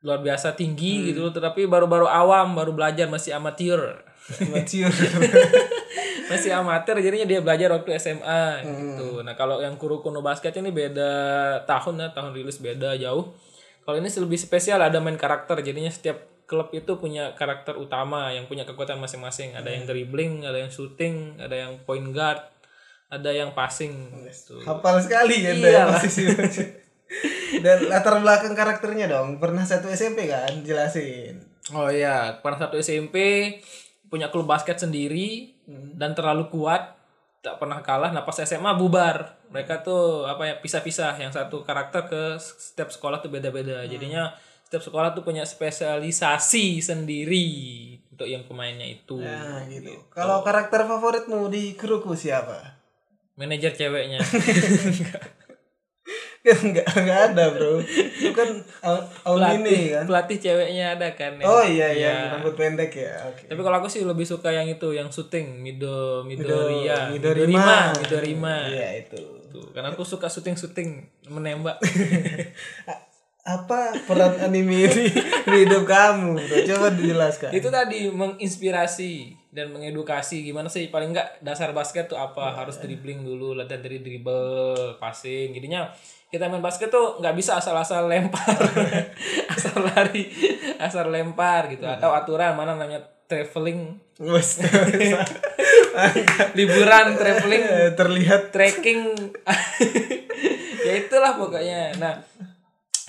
luar 0.05 0.21
biasa 0.21 0.53
tinggi 0.53 1.09
gitu 1.09 1.33
tetapi 1.33 1.65
baru-baru 1.65 2.05
awam 2.05 2.53
baru 2.53 2.77
belajar 2.77 3.09
masih 3.09 3.33
amatir. 3.33 3.81
Mature. 4.53 4.89
masih 6.29 6.53
amatir 6.53 6.97
jadinya 7.01 7.25
dia 7.29 7.41
belajar 7.41 7.73
waktu 7.73 7.97
SMA 7.97 8.61
gitu. 8.65 9.25
Nah 9.25 9.33
kalau 9.33 9.61
yang 9.61 9.77
Kuroko 9.81 10.13
no 10.13 10.21
Basket 10.21 10.53
ini 10.61 10.69
beda 10.69 11.09
tahun 11.65 12.05
ya 12.05 12.07
tahun 12.13 12.37
rilis 12.37 12.61
beda 12.61 12.93
jauh. 13.01 13.33
Kalau 13.85 13.97
ini 13.97 14.09
lebih 14.09 14.37
spesial 14.37 14.81
ada 14.81 14.97
main 15.01 15.17
karakter. 15.17 15.61
Jadinya 15.61 15.89
setiap 15.89 16.45
klub 16.45 16.69
itu 16.73 16.97
punya 17.01 17.33
karakter 17.33 17.73
utama 17.77 18.29
yang 18.29 18.45
punya 18.45 18.65
kekuatan 18.65 19.01
masing-masing. 19.01 19.57
Ada 19.57 19.73
yang 19.73 19.89
dribbling 19.89 20.45
ada 20.45 20.61
yang 20.61 20.69
shooting 20.69 21.41
ada 21.41 21.53
yang 21.65 21.81
point 21.85 22.13
guard 22.13 22.41
ada 23.09 23.29
yang 23.29 23.53
passing 23.53 24.25
gitu. 24.25 24.61
Hafal 24.65 25.01
sekali 25.01 25.45
kan 25.45 25.53
Iya. 25.57 25.69
ya 25.69 25.83
posisi 25.93 26.21
Dan 27.61 27.89
latar 27.91 28.17
belakang 28.21 28.53
karakternya 28.57 29.09
dong. 29.11 29.37
Pernah 29.37 29.63
satu 29.67 29.91
SMP 29.91 30.29
kan? 30.29 30.63
Jelasin. 30.65 31.41
Oh 31.73 31.89
iya, 31.89 32.37
pernah 32.45 32.61
satu 32.61 32.77
SMP 32.77 33.57
punya 34.05 34.29
klub 34.29 34.45
basket 34.45 34.77
sendiri 34.77 35.57
dan 35.97 36.13
terlalu 36.13 36.47
kuat, 36.53 36.93
tak 37.41 37.57
pernah 37.57 37.81
kalah. 37.81 38.13
Nah 38.13 38.21
pas 38.21 38.37
SMA 38.37 38.77
bubar, 38.77 39.41
mereka 39.49 39.81
tuh 39.81 40.29
apa 40.29 40.45
ya 40.45 40.55
pisah-pisah. 40.61 41.17
Yang 41.17 41.41
satu 41.41 41.65
karakter 41.65 42.05
ke 42.05 42.21
setiap 42.37 42.93
sekolah 42.93 43.21
tuh 43.21 43.33
beda-beda. 43.33 43.81
Jadinya 43.89 44.33
setiap 44.65 44.81
sekolah 44.85 45.17
tuh 45.17 45.25
punya 45.25 45.41
spesialisasi 45.45 46.81
sendiri 46.81 47.49
untuk 48.13 48.29
yang 48.29 48.45
pemainnya 48.45 48.85
itu. 48.85 49.17
Nah, 49.17 49.65
gitu. 49.67 50.05
Kalau 50.13 50.45
karakter 50.45 50.85
favoritmu 50.85 51.49
di 51.49 51.73
Kuruku 51.73 52.13
siapa? 52.13 52.77
Manajer 53.35 53.75
ceweknya. 53.75 54.23
Kan 56.47 56.59
enggak 56.63 56.85
enggak 56.93 57.19
ada, 57.27 57.43
Bro. 57.49 57.81
Itu 57.81 58.29
kan 58.31 58.49
Aunine 59.23 59.65
pelatih, 59.65 59.83
kan. 59.91 60.03
pelatih 60.05 60.37
ceweknya 60.39 60.85
ada 60.93 61.07
kan. 61.11 61.31
yang- 61.35 61.47
Oh 61.47 61.59
iya 61.59 61.89
iya, 61.89 62.11
Iya. 62.13 62.31
rambut 62.33 62.53
pendek 62.53 62.93
ya. 62.93 63.17
Oke. 63.25 63.49
Tapi 63.49 63.57
kalau 63.59 63.77
aku 63.77 63.87
sih 63.87 64.01
lebih 64.01 64.23
suka 64.23 64.49
yang 64.49 64.65
itu, 64.65 64.91
yang 64.91 65.09
syuting 65.09 65.57
Mido 65.57 66.21
Midoriya, 66.21 67.09
Midorima. 67.09 67.89
Midorima. 67.95 68.55
Iya 68.67 69.01
itu. 69.01 69.17
Tuh, 69.47 69.71
karena 69.71 69.89
aku 69.89 70.03
suka 70.03 70.27
syuting-syuting 70.27 71.01
menembak. 71.27 71.81
Apa 73.45 73.93
peran 74.03 74.33
anime 74.39 74.89
ini 74.89 75.05
di 75.45 75.57
hidup 75.61 75.85
kamu? 75.85 76.33
Bro? 76.35 76.57
Coba 76.65 76.87
dijelaskan. 76.91 77.49
itu 77.53 77.69
tadi 77.69 78.09
menginspirasi 78.09 79.37
dan 79.55 79.71
mengedukasi 79.71 80.43
gimana 80.43 80.67
sih 80.67 80.91
paling 80.91 81.15
enggak 81.15 81.39
dasar 81.39 81.71
basket 81.71 82.11
tuh 82.11 82.19
apa 82.19 82.51
harus 82.59 82.75
dribbling 82.75 83.23
dulu 83.23 83.55
latihan 83.55 83.79
dari 83.79 84.03
dribble 84.03 84.99
passing. 84.99 85.55
Jadinya 85.55 85.87
kita 86.27 86.51
main 86.51 86.59
basket 86.59 86.91
tuh 86.91 87.23
nggak 87.23 87.35
bisa 87.39 87.55
asal-asal 87.55 88.11
lempar. 88.11 88.59
Asal 89.55 89.87
lari 89.87 90.27
asal 90.83 91.07
lempar 91.07 91.71
gitu. 91.71 91.87
Atau 91.87 92.11
aturan 92.11 92.59
mana 92.59 92.75
namanya 92.75 92.99
traveling. 93.31 93.95
Liburan 96.59 97.15
traveling 97.15 97.95
terlihat. 97.95 98.51
trekking. 98.51 99.15
Ya 100.85 101.01
itulah 101.01 101.33
pokoknya. 101.33 101.97
Nah 101.97 102.21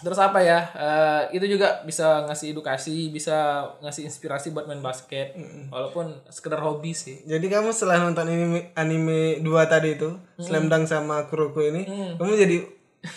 terus 0.07 0.23
apa 0.23 0.39
ya 0.39 0.71
Eh, 0.71 1.23
itu 1.35 1.59
juga 1.59 1.83
bisa 1.83 2.23
ngasih 2.31 2.55
edukasi 2.55 3.11
bisa 3.11 3.67
ngasih 3.83 4.07
inspirasi 4.07 4.55
buat 4.55 4.71
main 4.71 4.79
basket. 4.79 5.35
Walaupun 5.67 6.15
sekedar 6.31 6.63
hobi 6.63 6.95
sih. 6.95 7.27
Jadi 7.27 7.51
kamu 7.51 7.75
setelah 7.75 8.07
nonton 8.07 8.23
anime 8.31 8.71
anime 8.79 9.43
dua 9.43 9.67
tadi 9.67 9.99
itu, 9.99 10.15
Slam 10.39 10.71
Dunk 10.71 10.87
sama 10.87 11.27
Kuroko 11.27 11.59
ini, 11.59 11.83
kamu 12.15 12.33
jadi 12.39 12.57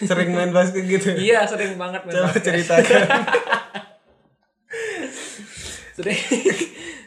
sering 0.01 0.33
main 0.33 0.49
basket 0.49 0.85
gitu. 0.85 1.13
iya 1.17 1.45
sering 1.45 1.77
banget 1.77 2.05
main 2.05 2.13
Coba 2.17 2.33
basket. 2.33 2.43
ceritakan. 2.49 3.05
sering. 5.97 6.19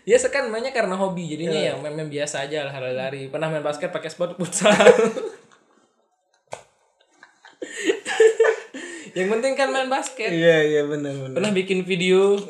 Ya 0.03 0.19
sekarang 0.19 0.51
mainnya 0.51 0.75
karena 0.75 0.99
hobi. 0.99 1.31
Jadinya 1.31 1.55
ya 1.55 1.73
main-main 1.79 2.11
biasa 2.11 2.43
aja 2.51 2.67
lah 2.67 2.75
lari-lari. 2.75 3.31
Pernah 3.31 3.55
main 3.55 3.63
basket 3.63 3.95
pakai 3.95 4.11
sepatu 4.11 4.35
futsal 4.35 4.75
yang 9.13 9.29
penting 9.29 9.53
kan 9.53 9.69
main 9.69 9.89
basket 9.89 10.33
Iya 10.33 10.57
iya 10.65 10.83
benar 10.85 11.13
benar. 11.13 11.37
pernah 11.37 11.53
bikin 11.53 11.85
video 11.85 12.41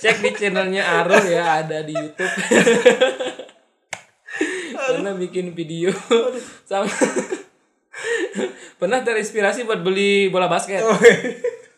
cek 0.00 0.20
di 0.20 0.30
channelnya 0.36 0.84
Arul 1.00 1.24
ya 1.24 1.64
ada 1.64 1.80
di 1.80 1.96
YouTube 1.96 2.34
pernah 4.74 5.16
bikin 5.16 5.56
video 5.56 5.88
sama 6.68 6.84
pernah 8.76 9.00
terinspirasi 9.00 9.64
buat 9.64 9.80
beli 9.80 10.28
bola 10.28 10.44
basket 10.44 10.84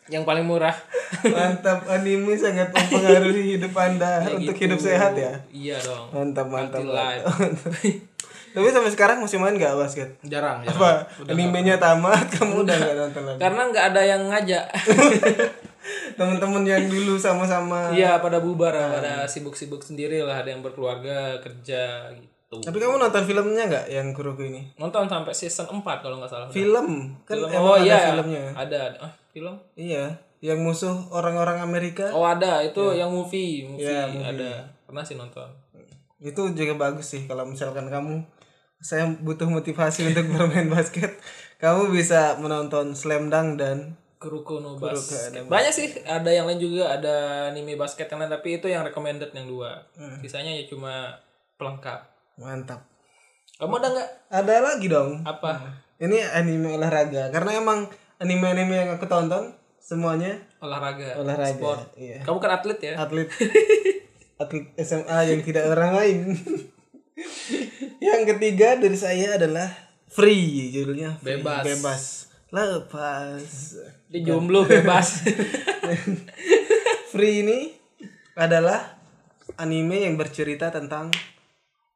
yang 0.07 0.23
paling 0.23 0.43
murah 0.43 0.75
Mantap 1.23 1.87
anime 1.87 2.35
sangat 2.35 2.67
mempengaruhi 2.67 3.55
hidup 3.55 3.71
anda 3.71 4.27
untuk 4.27 4.59
hidup 4.59 4.75
sehat 4.75 5.15
ya. 5.15 5.39
iya 5.55 5.79
dong 5.79 6.11
Mantap 6.11 6.51
mantap. 6.51 6.83
Mantap. 6.83 7.71
Tapi 8.47 8.67
sampai 8.69 8.89
sekarang 8.89 9.17
masih 9.19 9.37
main 9.37 9.53
gak 9.53 9.73
basket? 9.73 10.09
jarang 10.23 10.61
jarang. 10.61 10.77
Apa? 10.77 10.91
Animenya 11.25 11.77
tamat 11.77 12.25
kamu 12.31 12.63
udah 12.63 12.75
gak 12.75 12.95
nonton 13.01 13.23
lagi? 13.25 13.39
karena 13.39 13.61
nggak 13.67 13.85
ada 13.87 14.01
yang 14.03 14.21
ngajak. 14.27 14.65
Temen-temen 16.17 16.63
yang 16.63 16.83
dulu 16.85 17.15
sama-sama. 17.15 17.93
iya 17.93 18.17
pada 18.17 18.39
bubar 18.39 18.73
pada 18.73 19.23
sibuk-sibuk 19.25 19.79
sendiri 19.79 20.19
lah 20.19 20.41
ada 20.41 20.49
yang 20.49 20.59
berkeluarga 20.59 21.37
kerja 21.39 22.11
gitu. 22.11 22.59
Tapi 22.59 22.75
kamu 22.75 22.97
nonton 22.97 23.23
filmnya 23.23 23.63
nggak 23.65 23.85
yang 23.87 24.07
Kuroko 24.11 24.41
ini? 24.41 24.71
nonton 24.75 25.05
sampai 25.05 25.31
season 25.31 25.67
4 25.69 25.83
kalau 25.99 26.17
nggak 26.17 26.27
salah. 26.27 26.47
Film? 26.49 27.13
Kan 27.23 27.35
Film. 27.35 27.49
emang 27.49 27.61
oh 27.61 27.75
ada 27.75 27.83
iya. 27.83 27.99
filmnya. 28.09 28.43
ada 28.53 28.77
ada. 28.87 28.97
Ah, 29.01 29.11
film? 29.29 29.55
Iya, 29.75 30.05
yang 30.39 30.59
musuh 30.59 30.95
orang-orang 31.09 31.61
Amerika? 31.61 32.09
Oh 32.11 32.23
ada. 32.23 32.59
Itu 32.61 32.91
yang 32.91 33.11
movie 33.11 33.63
movie 33.63 33.83
Iya, 33.83 34.07
movie. 34.09 34.25
ada. 34.25 34.51
Pernah 34.83 35.03
sih 35.03 35.15
nonton. 35.15 35.47
Itu 36.17 36.49
juga 36.49 36.73
bagus 36.75 37.07
sih 37.07 37.23
kalau 37.23 37.45
misalkan 37.45 37.87
kamu 37.87 38.25
saya 38.81 39.09
butuh 39.09 39.49
motivasi 39.49 40.13
untuk 40.13 40.29
bermain 40.33 40.69
basket, 40.69 41.17
kamu 41.57 41.89
bisa 41.89 42.37
menonton 42.37 42.93
Slam 42.93 43.29
Dunk 43.33 43.57
dan 43.57 43.97
Kuroko 44.17 44.57
no 44.57 44.81
Basket. 44.81 45.45
banyak 45.45 45.69
sih. 45.69 45.93
Ada 46.01 46.33
yang 46.33 46.49
lain 46.49 46.57
juga. 46.57 46.97
Ada 46.97 47.47
anime 47.53 47.77
basket 47.77 48.09
yang 48.09 48.25
lain. 48.25 48.33
Tapi 48.33 48.57
itu 48.57 48.65
yang 48.65 48.81
recommended 48.81 49.29
yang 49.29 49.45
dua. 49.45 49.77
Hmm. 49.93 50.17
sisanya 50.25 50.57
ya 50.57 50.65
cuma 50.65 51.13
pelengkap. 51.61 52.01
Mantap. 52.41 52.81
kamu 53.61 53.77
ada 53.77 53.87
nggak? 53.93 54.09
Ada 54.33 54.53
lagi 54.61 54.87
dong. 54.89 55.21
apa? 55.21 55.61
Ini 56.01 56.33
anime 56.33 56.77
olahraga. 56.81 57.29
Karena 57.29 57.61
emang 57.61 57.85
anime-anime 58.17 58.73
yang 58.73 58.89
aku 58.97 59.05
tonton 59.05 59.53
semuanya 59.77 60.33
olahraga. 60.61 61.17
Olahraga. 61.21 61.53
sport. 61.53 61.81
Iya. 61.93 62.25
kamu 62.25 62.37
kan 62.41 62.51
atlet 62.57 62.79
ya? 62.81 62.93
Atlet. 62.97 63.29
Atlet 64.41 64.65
SMA 64.81 65.17
yang 65.29 65.41
tidak 65.45 65.65
orang 65.69 65.93
lain. 65.93 66.17
yang 68.09 68.23
ketiga 68.25 68.75
dari 68.75 68.95
saya 68.95 69.35
adalah 69.35 69.67
free 70.07 70.71
judulnya 70.71 71.17
free. 71.17 71.37
Bebas. 71.37 71.63
bebas 71.65 72.01
lepas 72.47 73.43
di 74.05 74.23
jomblo 74.23 74.63
bebas 74.63 75.19
Free 77.07 77.41
ini 77.41 77.71
adalah 78.33 78.95
anime 79.55 80.03
yang 80.03 80.15
bercerita 80.15 80.67
tentang 80.69 81.11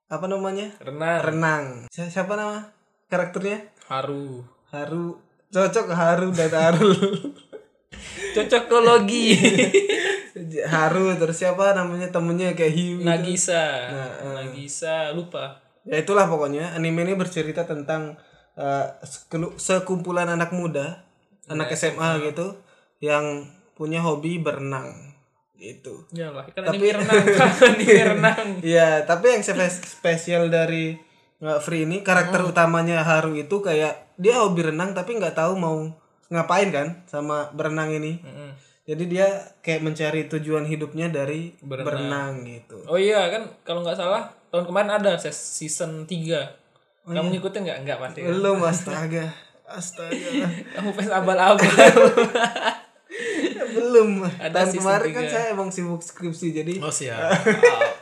apa 0.07 0.25
namanya? 0.25 0.71
renang 0.79 1.19
Renang. 1.21 1.65
Si- 1.87 2.03
Siapa 2.05 2.33
nama 2.33 2.67
karakternya? 3.05 3.63
haru 3.87 4.43
Haru. 4.69 5.19
Cocok 5.47 5.87
Haru 5.89 6.31
dan 6.31 6.47
Harul. 6.49 6.95
cocokologi 8.35 9.35
Haru 10.73 11.11
terus 11.15 11.35
siapa 11.37 11.71
namanya 11.71 12.07
temennya 12.07 12.51
kayak 12.53 12.71
Hiu. 12.71 12.95
gitu. 12.97 13.05
Nagisa 13.05 13.63
Nah, 13.89 14.11
Nagisa 14.37 15.11
lupa 15.11 15.59
Ya 15.83 15.97
itulah 15.97 16.25
pokoknya 16.25 16.73
anime 16.73 17.03
ini 17.03 17.13
bercerita 17.13 17.63
tentang 17.63 18.17
eh, 18.53 18.85
sekelu- 19.01 19.55
sekumpulan 19.55 20.27
anak 20.27 20.51
muda, 20.51 21.01
anak 21.47 21.73
SMA 21.73 22.21
gitu 22.23 22.57
yang 22.99 23.49
punya 23.73 23.97
hobi 23.99 24.37
berenang 24.37 25.09
gitu. 25.55 26.09
ya 26.09 26.29
lah 26.29 26.45
kan 26.47 26.65
anime 26.67 26.89
renang 26.91 27.21
kan 27.31 27.49
anime 27.71 28.01
renang 28.17 28.47
Iya, 28.61 29.05
tapi 29.05 29.29
yang 29.29 29.41
spe- 29.41 29.69
spesial 29.87 30.49
dari 30.49 30.97
uh, 31.39 31.57
Free 31.57 31.85
ini 31.85 32.01
karakter 32.01 32.41
utamanya 32.43 33.01
Haru 33.01 33.33
itu 33.33 33.61
kayak 33.61 34.17
dia 34.17 34.37
hobi 34.37 34.65
renang 34.65 34.93
tapi 34.93 35.17
nggak 35.17 35.33
tahu 35.33 35.53
mau 35.55 35.85
ngapain 36.27 36.69
kan 36.69 36.87
sama 37.05 37.49
berenang 37.51 37.89
ini. 37.91 38.21
Mm-mm. 38.21 38.49
Jadi 38.81 39.03
dia 39.07 39.27
kayak 39.61 39.81
mencari 39.81 40.25
tujuan 40.27 40.65
hidupnya 40.65 41.07
dari 41.07 41.53
Berenang. 41.59 41.85
berenang, 41.85 42.33
gitu. 42.43 42.77
Oh 42.85 42.97
iya 42.97 43.29
kan 43.29 43.45
kalau 43.61 43.85
nggak 43.85 43.95
salah 43.95 44.33
tahun 44.51 44.63
kemarin 44.67 44.91
ada 44.99 45.15
season 45.31 46.03
3. 46.05 47.07
Kamu 47.07 47.27
ngikutin 47.33 47.61
nggak? 47.65 47.77
Nggak 47.87 47.97
pasti. 47.97 48.19
kan? 48.21 48.29
Belum 48.29 48.57
astaga. 48.61 49.25
Astaga. 49.65 50.29
Kamu 50.77 50.89
fans 50.93 51.09
abal-abal. 51.09 51.87
Belum. 53.71 54.27
Ada 54.27 54.67
Tahun 54.67 54.75
kemarin 54.83 55.09
kan 55.15 55.23
tiga. 55.23 55.31
saya 55.31 55.45
emang 55.55 55.69
sibuk 55.71 56.03
skripsi 56.03 56.51
jadi 56.51 56.73
oh 56.83 56.91
siap. 56.91 57.31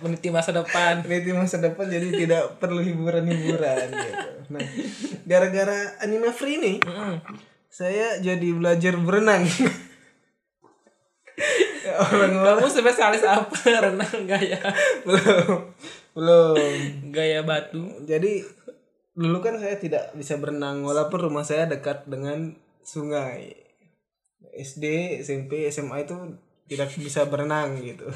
Meniti 0.02 0.34
masa 0.34 0.50
depan. 0.50 1.06
Meniti 1.06 1.32
masa 1.32 1.62
depan 1.62 1.86
jadi 1.86 2.10
tidak 2.10 2.58
perlu 2.58 2.82
hiburan-hiburan 2.82 3.86
gitu. 3.94 4.30
Nah, 4.50 4.66
gara-gara 5.30 5.94
anime 6.02 6.34
free 6.34 6.58
ini, 6.58 6.74
saya 7.70 8.18
jadi 8.18 8.50
belajar 8.50 8.98
berenang. 8.98 9.46
Orang-orang 11.90 12.62
Kamu 12.62 12.70
spesialis 12.70 13.24
apa? 13.26 13.56
Renang 13.66 14.26
gaya 14.26 14.60
belum 15.06 15.74
belum. 16.20 17.12
gaya 17.16 17.42
batu. 17.48 18.04
Jadi 18.04 18.44
dulu 19.16 19.40
kan 19.40 19.56
saya 19.60 19.80
tidak 19.80 20.12
bisa 20.20 20.36
berenang 20.36 20.84
walaupun 20.84 21.32
rumah 21.32 21.48
saya 21.48 21.66
dekat 21.72 22.04
dengan 22.12 22.60
sungai. 22.84 23.56
SD, 24.52 25.18
SMP, 25.24 25.72
SMA 25.72 26.04
itu 26.04 26.16
tidak 26.68 26.92
bisa 27.00 27.24
berenang 27.26 27.80
gitu. 27.80 28.08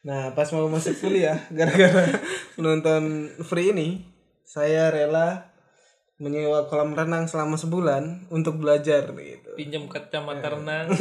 Nah, 0.00 0.32
pas 0.32 0.48
mau 0.56 0.64
masuk 0.70 0.96
kuliah 0.96 1.44
gara-gara 1.56 2.08
menonton 2.56 3.28
free 3.44 3.72
ini, 3.76 4.04
saya 4.48 4.88
rela 4.88 5.52
menyewa 6.20 6.68
kolam 6.68 6.92
renang 6.92 7.28
selama 7.28 7.56
sebulan 7.56 8.28
untuk 8.28 8.60
belajar 8.60 9.08
gitu. 9.12 9.50
Pinjam 9.56 9.88
kacamata 9.88 10.52
renang. 10.52 10.92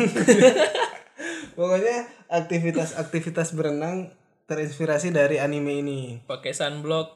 Pokoknya 1.60 2.08
aktivitas-aktivitas 2.32 3.52
berenang 3.52 4.16
terinspirasi 4.50 5.14
dari 5.14 5.38
anime 5.38 5.86
ini. 5.86 6.00
Pakai 6.26 6.52
sunblock. 6.58 7.16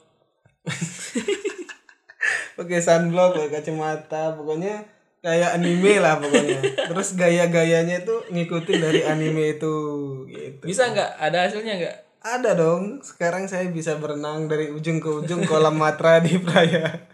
pakai 2.56 2.78
sunblock 2.80 3.34
pakai 3.36 3.50
kacamata 3.60 4.32
pokoknya 4.38 4.86
kayak 5.20 5.58
anime 5.58 6.00
lah 6.00 6.16
pokoknya 6.22 6.88
terus 6.88 7.18
gaya-gayanya 7.18 8.06
itu 8.06 8.14
ngikutin 8.30 8.78
dari 8.80 9.02
anime 9.04 9.58
itu 9.58 9.74
gitu 10.30 10.64
Bisa 10.64 10.88
nggak? 10.88 11.20
Ada 11.20 11.50
hasilnya 11.50 11.74
nggak? 11.76 11.96
ada 12.24 12.56
dong 12.56 13.04
sekarang 13.04 13.44
saya 13.44 13.68
bisa 13.68 14.00
berenang 14.00 14.48
dari 14.48 14.72
ujung 14.72 14.96
ke 14.96 15.12
ujung 15.12 15.44
kolam 15.44 15.76
matra 15.76 16.24
di 16.24 16.40
Praya 16.40 17.04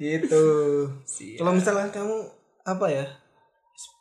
gitu 0.00 0.44
kalau 1.36 1.52
misalnya 1.52 1.92
kamu 1.92 2.32
apa 2.64 2.86
ya 2.88 3.06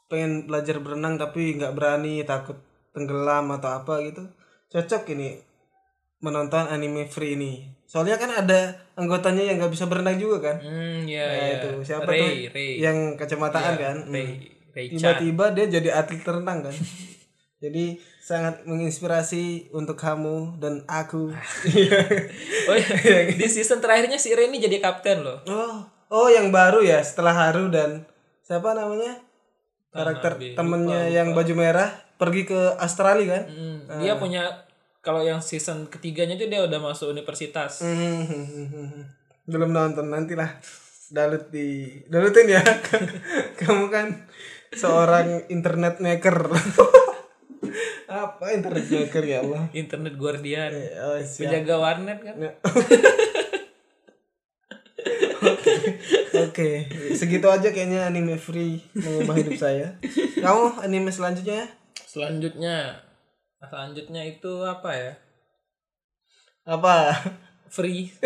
pengen 0.08 0.48
belajar 0.48 0.80
berenang 0.80 1.20
tapi 1.20 1.60
nggak 1.60 1.76
berani 1.76 2.24
takut 2.24 2.56
tenggelam 2.96 3.52
atau 3.60 3.76
apa 3.76 4.00
gitu 4.08 4.24
cocok 4.68 5.04
ini 5.10 5.40
menonton 6.18 6.66
anime 6.66 7.06
free 7.06 7.34
ini. 7.34 7.54
Soalnya 7.84 8.16
kan 8.16 8.28
ada 8.30 8.60
anggotanya 8.94 9.42
yang 9.42 9.58
nggak 9.58 9.72
bisa 9.72 9.86
berenang 9.86 10.18
juga 10.18 10.38
kan? 10.44 10.58
Hmm, 10.60 11.06
ya, 11.06 11.24
Nah, 11.24 11.38
ya. 11.38 11.54
itu. 11.56 11.70
Siapa 11.86 12.04
Ray, 12.06 12.20
tuh 12.20 12.30
Ray. 12.52 12.70
yang 12.78 12.98
kacamataan 13.16 13.74
Ya, 13.74 13.82
kan? 13.82 13.98
Ray, 14.06 14.28
Hmm. 14.28 14.74
Ray 14.74 14.86
tiba-tiba 14.92 15.46
dia 15.52 15.66
jadi 15.72 15.90
atlet 15.94 16.22
renang 16.22 16.62
kan? 16.64 16.76
Jadi 17.58 17.98
sangat 18.22 18.70
menginspirasi 18.70 19.74
untuk 19.74 19.98
kamu 19.98 20.62
dan 20.62 20.86
aku. 20.86 21.34
Oh 22.70 22.76
iya, 22.76 23.32
di 23.32 23.48
season 23.48 23.80
terakhirnya 23.80 24.20
si 24.20 24.30
Ray 24.30 24.46
ini 24.46 24.60
jadi 24.60 24.78
kapten 24.78 25.24
loh. 25.24 25.42
oh 25.48 25.82
oh 26.08 26.28
yang 26.28 26.52
baru 26.52 26.80
ya 26.80 27.02
setelah 27.02 27.34
Haru 27.34 27.68
dan 27.68 28.06
siapa 28.44 28.72
namanya 28.72 29.18
karakter 29.98 30.32
temennya 30.54 31.02
yang 31.10 31.34
baju 31.34 31.54
merah 31.54 31.90
pergi 32.16 32.46
ke 32.46 32.60
Australia 32.78 33.28
kan 33.32 33.44
Hmm, 33.48 33.80
Dia 33.98 34.16
punya 34.16 34.44
kalau 35.02 35.22
yang 35.22 35.40
season 35.40 35.88
ketiganya 35.88 36.36
itu 36.36 36.46
dia 36.46 36.60
udah 36.62 36.78
masuk 36.78 37.10
universitas. 37.10 37.80
Hmm, 37.80 39.08
belum 39.44 39.72
nonton 39.72 40.08
nantilah 40.08 40.60
dalut 41.08 41.48
di 41.48 41.88
dalutin 42.06 42.52
ya 42.52 42.60
kamu 43.60 43.88
kan 43.88 44.28
seorang 44.70 45.48
internet 45.48 46.04
maker 46.04 46.36
apa 48.08 48.46
internet 48.52 48.88
maker 48.88 49.24
ya 49.24 49.40
Allah 49.40 49.64
Internet 49.72 50.16
Guardian. 50.16 50.72
oh, 51.00 51.16
siap. 51.20 51.48
Penjaga 51.48 51.76
warnet 51.80 52.20
kan. 52.20 52.36
Oke, 56.48 56.88
segitu 57.14 57.48
aja 57.50 57.70
kayaknya 57.70 58.08
anime 58.10 58.38
free 58.38 58.82
mengubah 58.94 59.36
hidup 59.40 59.58
saya. 59.58 59.98
Kamu 60.38 60.82
anime 60.84 61.10
selanjutnya? 61.10 61.70
Selanjutnya 62.06 63.04
selanjutnya 63.58 64.22
itu 64.26 64.54
apa 64.64 64.92
ya? 64.94 65.12
Apa? 66.68 67.16
Free. 67.68 68.12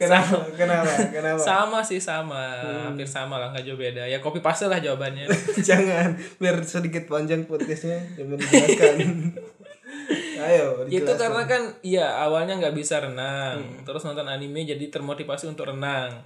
Kenapa? 0.00 0.36
Kenapa? 0.56 0.92
Kenapa? 1.12 1.40
sama 1.40 1.78
sih 1.84 2.00
sama, 2.00 2.64
hampir 2.88 3.04
sama 3.04 3.36
lah 3.40 3.52
nggak 3.52 3.64
jauh 3.64 3.78
beda. 3.78 4.04
Ya 4.08 4.18
copy 4.20 4.40
paste 4.40 4.66
lah 4.68 4.80
jawabannya. 4.80 5.28
Jangan, 5.68 6.16
biar 6.40 6.56
sedikit 6.64 7.08
panjang 7.08 7.44
podcastnya. 7.44 8.00
Coba 8.16 8.40
dijelaskan. 8.40 9.36
Ayo, 10.44 10.66
itu 10.86 11.12
karena 11.16 11.42
kan 11.48 11.62
iya 11.80 12.06
awalnya 12.20 12.60
nggak 12.60 12.76
bisa 12.76 13.00
renang. 13.00 13.84
Terus 13.84 14.04
nonton 14.04 14.28
anime 14.28 14.68
jadi 14.68 14.84
termotivasi 14.92 15.48
untuk 15.48 15.68
renang. 15.72 16.20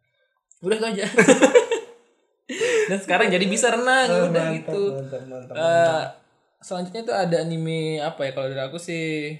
Udah 0.64 0.76
itu 0.76 0.86
aja. 0.96 1.06
Dan 2.90 2.98
sekarang 2.98 3.30
jadi 3.30 3.46
bisa 3.46 3.70
renang 3.70 4.10
Oh, 4.10 4.26
udah 4.26 4.50
mantap, 4.50 4.54
gitu. 4.58 4.82
Mantap, 4.98 5.22
mantap. 5.30 5.54
Eh, 5.54 6.04
selanjutnya 6.58 7.02
tuh 7.06 7.14
ada 7.14 7.36
anime 7.46 8.02
apa 8.02 8.26
ya? 8.26 8.30
Kalau 8.34 8.48
dari 8.50 8.62
aku 8.66 8.78
sih 8.82 9.38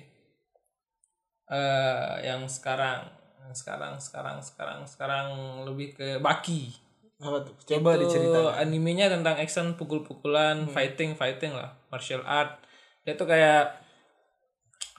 eh 1.50 2.12
yang 2.22 2.46
sekarang 2.46 3.10
sekarang 3.50 3.98
sekarang 3.98 4.38
sekarang 4.38 4.86
sekarang 4.86 5.26
lebih 5.66 5.98
ke 5.98 6.08
Baki. 6.22 6.70
Apa 7.18 7.42
tuh? 7.42 7.54
Coba 7.66 7.98
itu 7.98 8.06
diceritakan. 8.06 8.54
animenya 8.62 9.10
tentang 9.10 9.36
action 9.36 9.74
pukul-pukulan 9.74 10.70
fighting 10.70 11.18
fighting 11.18 11.52
lah 11.52 11.74
martial 11.90 12.22
art. 12.22 12.62
Dia 13.02 13.18
tuh 13.18 13.26
kayak 13.26 13.74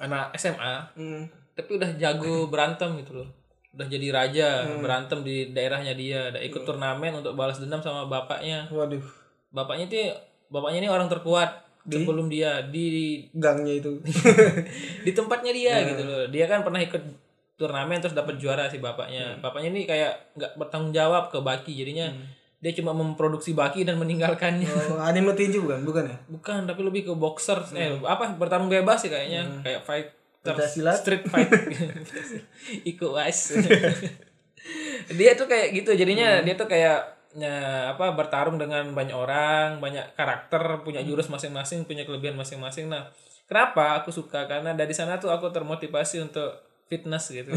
anak 0.01 0.33
SMA 0.35 0.75
Hmm. 0.97 1.23
tapi 1.53 1.77
udah 1.77 1.93
jago 1.95 2.49
berantem 2.49 2.89
gitu 2.99 3.21
loh. 3.21 3.29
Udah 3.71 3.87
jadi 3.87 4.07
raja 4.11 4.47
berantem 4.81 5.21
di 5.21 5.53
daerahnya 5.53 5.93
dia 5.93 6.33
udah 6.33 6.41
ikut 6.41 6.65
turnamen 6.65 7.13
untuk 7.15 7.37
balas 7.37 7.61
dendam 7.61 7.79
sama 7.79 8.09
bapaknya. 8.09 8.65
Waduh, 8.67 9.03
bapaknya 9.53 9.85
itu 9.87 10.11
bapaknya 10.49 10.83
ini 10.83 10.89
orang 10.91 11.07
terkuat 11.07 11.63
sebelum 11.87 12.27
dia 12.27 12.65
di 12.67 13.21
gangnya 13.31 13.79
itu. 13.79 14.01
di 15.05 15.11
tempatnya 15.13 15.51
dia 15.53 15.73
gitu 15.87 16.03
loh. 16.03 16.23
Dia 16.27 16.45
kan 16.45 16.61
pernah 16.61 16.81
ikut 16.81 16.99
turnamen 17.55 18.01
terus 18.01 18.17
dapat 18.17 18.41
juara 18.41 18.65
si 18.67 18.81
bapaknya. 18.81 19.37
Bapaknya 19.39 19.69
ini 19.69 19.85
kayak 19.85 20.33
nggak 20.35 20.51
bertanggung 20.57 20.91
jawab 20.91 21.29
ke 21.29 21.37
Baki 21.39 21.77
jadinya 21.77 22.09
dia 22.61 22.71
cuma 22.77 22.93
memproduksi 22.93 23.57
Baki 23.57 23.81
dan 23.81 23.97
meninggalkannya. 23.97 24.69
Oh, 24.93 25.01
anime 25.01 25.33
tinju 25.33 25.65
bukan? 25.65 25.81
Bukan 25.81 26.03
ya? 26.05 26.17
bukan 26.29 26.69
tapi 26.69 26.81
lebih 26.85 27.09
ke 27.09 27.13
boxer 27.17 27.57
eh 27.73 27.97
apa? 28.05 28.37
Bertarung 28.37 28.69
bebas 28.69 29.01
sih 29.01 29.09
kayaknya. 29.09 29.49
Kayak 29.65 29.81
fighter 29.81 30.53
Pencaksilat? 30.53 30.95
street 31.01 31.25
fight 31.25 31.49
ikut 32.85 33.09
wise 33.09 33.57
dia 35.17 35.33
tuh 35.33 35.49
kayak 35.49 35.73
gitu. 35.73 35.97
Jadinya 35.97 36.45
dia 36.45 36.53
tuh 36.53 36.69
kayak 36.69 37.01
ya, 37.33 37.89
apa 37.97 38.13
bertarung 38.13 38.61
dengan 38.61 38.93
banyak 38.93 39.17
orang 39.17 39.81
banyak 39.81 40.13
karakter 40.13 40.85
punya 40.85 41.01
jurus 41.01 41.33
masing-masing 41.33 41.89
punya 41.89 42.05
kelebihan 42.05 42.37
masing-masing. 42.37 42.93
Nah 42.93 43.09
kenapa 43.49 43.97
aku 43.97 44.13
suka? 44.13 44.45
Karena 44.45 44.77
dari 44.77 44.93
sana 44.93 45.17
tuh 45.17 45.33
aku 45.33 45.49
termotivasi 45.49 46.21
untuk 46.21 46.61
fitness 46.85 47.33
gitu. 47.33 47.49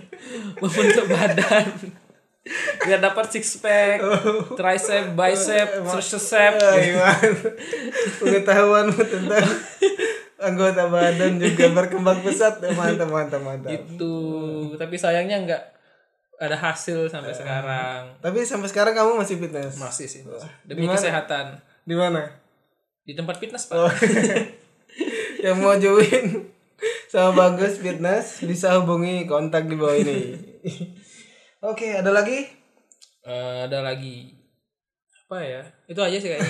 Membentuk 0.62 1.06
badan 1.18 1.66
biar 2.78 3.00
dapat 3.00 3.26
six 3.28 3.58
pack 3.58 3.98
tricep 4.54 5.12
bicep 5.12 5.68
tricep 5.82 6.54
Ah, 6.56 6.74
gimana? 6.76 7.28
Pengetahuanmu 8.16 9.02
tentang 9.02 9.46
anggota 10.38 10.86
badan 10.86 11.36
juga 11.36 11.72
berkembang 11.72 12.20
pesat. 12.20 12.62
Mantap, 12.62 13.08
mantap, 13.08 13.40
mantap. 13.40 13.72
itu 13.72 14.14
tapi 14.74 14.94
sayangnya 14.94 15.42
nggak 15.42 15.62
ada 16.36 16.54
hasil 16.54 17.08
sampai 17.08 17.32
sekarang 17.32 18.12
Tapi 18.20 18.44
sampai 18.44 18.68
sekarang 18.68 18.92
kamu 18.92 19.16
masih 19.16 19.36
fitness? 19.36 19.74
masih 19.76 20.06
sih 20.06 20.22
demi 20.62 20.84
kesehatan 20.86 21.56
Di 21.82 21.94
mana? 21.94 22.28
di 23.02 23.14
tempat 23.14 23.38
fitness 23.38 23.66
pak 23.66 23.74
Oh. 23.76 23.90
Yang 25.44 25.56
mau 25.56 25.74
join 25.76 26.24
sama 27.06 27.30
Bagus 27.32 27.78
Fitness 27.78 28.42
bisa 28.42 28.76
hubungi 28.76 29.24
kontak 29.24 29.64
di 29.64 29.74
bawah 29.74 29.94
ini. 29.94 30.34
Oke, 31.66 31.98
ada 31.98 32.14
lagi? 32.14 32.46
Eh, 33.26 33.58
ada 33.66 33.82
lagi. 33.82 34.30
Apa 35.26 35.42
ya? 35.42 35.62
Itu 35.90 35.98
aja 35.98 36.14
sih 36.14 36.30
kayaknya. 36.30 36.46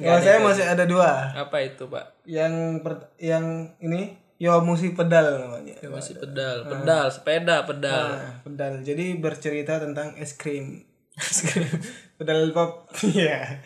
Kalau 0.00 0.20
saya 0.24 0.40
masih 0.40 0.64
ada 0.64 0.88
dua. 0.88 1.36
apa 1.36 1.60
itu 1.60 1.84
pak? 1.92 2.24
Yang 2.24 2.80
per- 2.80 3.12
yang 3.20 3.76
ini 3.84 4.16
Yomushi 4.40 4.96
pedal 4.96 5.36
namanya. 5.36 5.76
masih 5.92 6.16
pedal. 6.16 6.64
Pedal 6.64 7.12
sepeda 7.12 7.68
pedal. 7.68 8.16
Nah, 8.16 8.40
pedal. 8.40 8.80
Jadi 8.80 9.20
bercerita 9.20 9.76
tentang 9.76 10.16
es 10.16 10.32
krim. 10.32 10.80
pedal 12.16 12.56
pop. 12.56 12.88
Iya. 13.04 13.60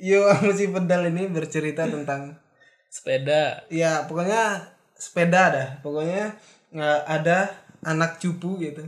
Yo 0.00 0.32
si 0.56 0.72
pedal 0.72 1.12
ini 1.12 1.28
bercerita 1.28 1.84
tentang 1.84 2.40
sepeda. 2.88 3.68
Ya 3.68 4.08
pokoknya 4.08 4.72
sepeda 4.96 5.52
dah. 5.52 5.68
Pokoknya 5.84 6.32
nggak 6.74 7.00
ada 7.06 7.38
anak 7.86 8.18
cupu 8.18 8.58
gitu. 8.58 8.82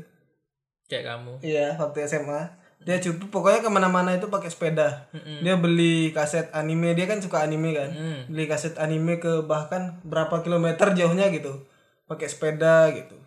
Kayak 0.91 1.15
kamu. 1.15 1.33
Iya 1.41 1.79
waktu 1.79 2.03
SMA 2.11 2.67
dia 2.87 3.03
cupu 3.03 3.27
pokoknya 3.35 3.67
ke 3.67 3.71
mana-mana 3.73 4.15
itu 4.15 4.31
pakai 4.31 4.51
sepeda. 4.51 5.11
Dia 5.43 5.59
beli 5.59 6.15
kaset 6.15 6.51
anime 6.55 6.95
dia 6.95 7.07
kan 7.11 7.19
suka 7.19 7.43
anime 7.43 7.75
kan. 7.75 7.91
Mm. 7.91 8.21
beli 8.31 8.45
kaset 8.47 8.79
anime 8.79 9.19
ke 9.19 9.43
bahkan 9.43 9.99
berapa 10.07 10.43
kilometer 10.43 10.95
jauhnya 10.95 11.31
gitu. 11.35 11.67
Pakai 12.07 12.31
sepeda 12.31 12.91
gitu. 12.95 13.19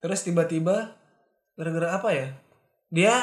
Terus 0.00 0.24
tiba-tiba 0.24 0.96
gara-gara 1.56 2.00
apa 2.00 2.08
ya? 2.16 2.28
Dia 2.88 3.14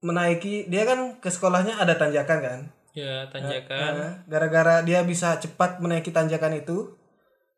menaiki 0.00 0.70
dia 0.70 0.88
kan 0.88 1.20
ke 1.20 1.28
sekolahnya 1.28 1.76
ada 1.76 1.98
tanjakan 2.00 2.38
kan? 2.40 2.60
Ya 2.96 3.28
tanjakan. 3.28 3.92
Nah, 3.92 4.12
gara-gara 4.24 4.80
dia 4.80 5.04
bisa 5.04 5.36
cepat 5.36 5.84
menaiki 5.84 6.14
tanjakan 6.14 6.64
itu 6.64 6.96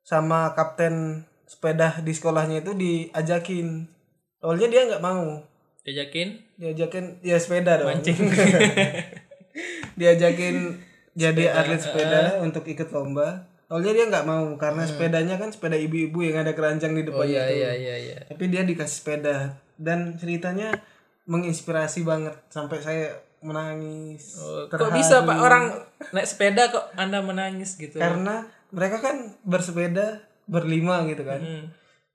sama 0.02 0.50
kapten 0.58 1.22
sepeda 1.50 1.98
di 2.06 2.14
sekolahnya 2.14 2.62
itu 2.62 2.78
diajakin. 2.78 3.90
Awalnya 4.38 4.68
dia 4.70 4.82
nggak 4.86 5.02
mau. 5.02 5.42
Diajakin? 5.82 6.38
Diajakin 6.54 7.18
ya 7.26 7.42
sepeda 7.42 7.82
dong. 7.82 7.90
Mancing. 7.90 8.30
Diajakin 9.98 10.78
jadi 11.18 11.50
atlet 11.50 11.82
sepeda 11.82 12.38
untuk 12.38 12.62
ikut 12.70 12.86
lomba. 12.94 13.50
Awalnya 13.66 13.92
dia 13.98 14.06
nggak 14.14 14.26
mau 14.30 14.46
karena 14.54 14.86
sepedanya 14.86 15.34
kan 15.42 15.50
sepeda 15.50 15.74
ibu-ibu 15.74 16.22
yang 16.22 16.46
ada 16.46 16.54
keranjang 16.54 16.94
di 16.94 17.02
oh 17.02 17.06
depannya 17.10 17.26
iya 17.34 17.42
itu. 17.42 17.58
iya 17.58 17.72
iya 17.74 17.94
iya. 17.98 18.18
Tapi 18.30 18.44
dia 18.46 18.62
dikasih 18.62 18.96
sepeda. 19.02 19.58
Dan 19.74 20.14
ceritanya 20.22 20.70
menginspirasi 21.26 22.06
banget 22.06 22.38
sampai 22.46 22.78
saya 22.78 23.06
menangis 23.40 24.36
Oh, 24.38 24.68
kok 24.70 24.92
bisa 24.94 25.26
pak? 25.26 25.36
Orang 25.40 25.82
naik 26.14 26.28
sepeda 26.28 26.70
kok 26.70 26.94
anda 26.94 27.18
menangis 27.24 27.74
gitu? 27.74 27.98
Karena 27.98 28.46
mereka 28.70 29.02
kan 29.02 29.34
bersepeda 29.42 30.29
berlima 30.50 31.06
gitu 31.06 31.22
kan. 31.22 31.38
Hmm. 31.38 31.66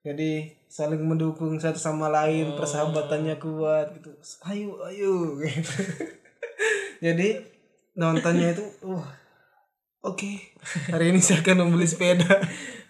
jadi 0.06 0.54
saling 0.70 1.02
mendukung 1.02 1.58
satu 1.58 1.82
sama 1.82 2.14
lain 2.14 2.54
persahabatannya 2.54 3.42
kuat 3.42 3.96
gitu. 3.98 4.14
Ayo 4.46 4.78
ayo 4.86 5.14
gitu. 5.42 5.74
Jadi 7.02 7.42
nontonnya 7.98 8.54
itu 8.54 8.66
wah 8.86 9.08
oke. 10.06 10.30
Hari 10.94 11.10
ini 11.10 11.24
saya 11.24 11.42
akan 11.42 11.66
membeli 11.66 11.90
sepeda. 11.90 12.38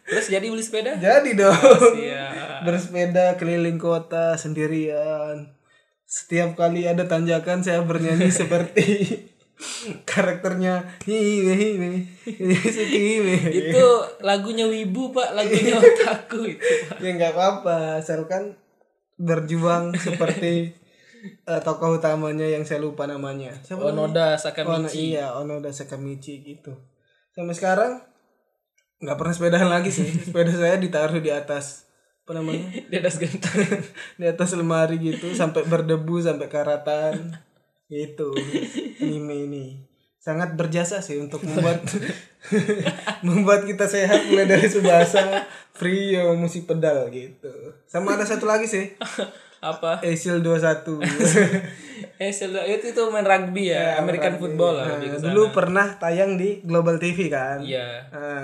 Terus 0.05 0.27
jadi 0.27 0.43
beli 0.51 0.59
sepeda? 0.59 0.99
Jadi 0.99 1.39
dong. 1.39 1.93
Iya 1.95 2.25
bersepeda 2.65 3.37
keliling 3.37 3.77
kota 3.77 4.33
sendirian. 4.35 5.53
Setiap 6.05 6.57
kali 6.57 6.89
ada 6.89 7.05
tanjakan 7.05 7.61
saya 7.61 7.85
bernyanyi 7.85 8.33
seperti 8.41 8.85
karakternya 10.09 10.99
itu 13.55 13.85
lagunya 14.19 14.67
wibu 14.67 15.15
pak 15.15 15.31
lagunya 15.31 15.79
otaku 15.81 16.55
itu 16.55 16.73
pak. 16.91 16.99
Ya 16.99 17.09
nggak 17.15 17.31
apa-apa 17.35 18.03
asalkan 18.03 18.59
berjuang 19.15 19.95
seperti 20.05 20.75
eh, 21.47 21.61
tokoh 21.63 21.97
utamanya 21.97 22.43
yang 22.43 22.67
saya 22.67 22.83
lupa 22.83 23.07
namanya. 23.07 23.55
Siapa? 23.63 23.95
Onoda 23.95 24.35
Sakamichi. 24.35 25.15
iya 25.15 25.31
Onoda 25.39 25.71
Sakamichi 25.71 26.43
gitu. 26.43 26.75
Sampai 27.31 27.55
sekarang 27.55 27.91
nggak 28.99 29.17
pernah 29.19 29.33
sepedahan 29.33 29.69
lagi 29.71 29.91
sih. 29.91 30.07
Sepeda 30.07 30.51
saya 30.51 30.75
ditaruh 30.75 31.23
di 31.23 31.31
atas 31.31 31.87
apa 32.27 32.43
namanya? 32.43 32.67
Di 32.91 32.95
atas 32.99 33.23
genteng. 33.23 33.87
Di 34.19 34.25
atas 34.27 34.51
lemari 34.51 34.99
gitu 34.99 35.31
sampai 35.31 35.63
berdebu 35.63 36.19
sampai 36.19 36.51
karatan 36.51 37.44
gitu 37.87 38.33
anime 38.99 39.35
ini. 39.45 39.65
Sangat 40.17 40.57
berjasa 40.57 41.05
sih 41.05 41.21
untuk 41.21 41.45
membuat 41.45 41.85
membuat 43.27 43.61
kita 43.69 43.85
sehat 43.85 44.25
mulai 44.25 44.49
dari 44.49 44.65
subasa 44.65 45.45
Frio 45.71 46.33
musik 46.33 46.65
pedal 46.65 47.13
gitu. 47.13 47.53
Sama 47.85 48.17
ada 48.17 48.25
satu 48.25 48.49
lagi 48.49 48.65
sih. 48.65 48.97
Apa? 49.61 50.01
Asil 50.01 50.41
21 50.41 51.01
eh 52.15 52.31
sel- 52.31 52.67
itu 52.67 52.95
itu 52.95 53.01
main 53.11 53.27
rugby 53.27 53.71
ya 53.71 53.99
American 53.99 54.39
football 54.39 54.79
lah 54.79 54.99
sana. 54.99 55.19
dulu 55.19 55.51
pernah 55.51 55.95
tayang 55.99 56.39
di 56.39 56.61
Global 56.63 56.95
TV 56.95 57.27
kan. 57.27 57.59
Iya. 57.59 58.07
Nah, 58.11 58.43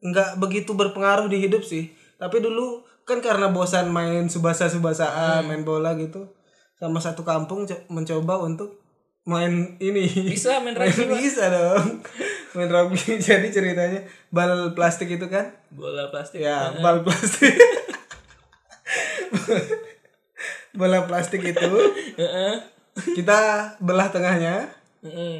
nggak 0.00 0.40
begitu 0.40 0.74
berpengaruh 0.74 1.28
di 1.28 1.38
hidup 1.44 1.62
sih. 1.62 1.92
Tapi 2.18 2.40
dulu 2.40 2.82
kan 3.04 3.18
karena 3.22 3.50
bosan 3.50 3.90
main 3.90 4.30
subasa 4.30 4.70
subasaan 4.70 5.46
main 5.46 5.62
bola 5.66 5.94
gitu 5.98 6.30
sama 6.80 6.98
satu 6.98 7.22
kampung 7.22 7.62
co- 7.62 7.84
mencoba 7.86 8.40
untuk 8.40 8.80
main 9.22 9.76
ini. 9.78 10.08
Bisa 10.26 10.58
main 10.58 10.72
rugby 10.80 11.04
bisa 11.06 11.46
dong. 11.46 12.00
Main 12.50 12.66
rugby. 12.66 12.96
Jadi 13.20 13.48
ceritanya 13.48 14.00
bal 14.28 14.72
plastik 14.72 15.12
itu 15.12 15.28
kan? 15.28 15.52
Bola 15.68 16.08
plastik. 16.08 16.40
Ya 16.40 16.72
bal 16.74 17.04
plastik. 17.04 17.52
Bola 20.72 21.04
plastik 21.04 21.42
itu. 21.44 21.70
Kita 23.12 23.38
belah 23.78 24.08
tengahnya. 24.08 24.70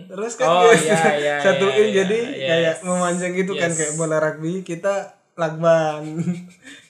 Terus 0.07 0.35
kan 0.35 0.49
Oh, 0.49 0.73
kita 0.73 0.89
iya, 0.89 1.13
iya, 1.21 1.35
satuin 1.39 1.93
iya, 1.93 1.97
jadi 2.03 2.19
iya. 2.33 2.47
kayak 2.49 2.75
Yes. 2.75 2.79
memanjang 2.81 3.33
gitu 3.35 3.53
kan 3.55 3.69
Yes. 3.69 3.77
kayak 3.77 3.95
bola 3.95 4.17
rugby 4.17 4.65
kita 4.65 5.13
lakban 5.37 6.17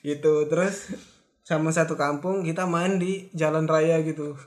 gitu. 0.03 0.47
Terus 0.47 0.95
sama 1.51 1.75
satu 1.75 1.99
kampung 1.99 2.47
kita 2.47 2.63
main 2.63 3.03
di 3.03 3.27
jalan 3.35 3.67
raya 3.67 3.99
gitu. 4.07 4.39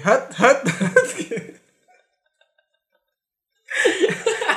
Hat 0.00 0.32
hat. 0.32 0.64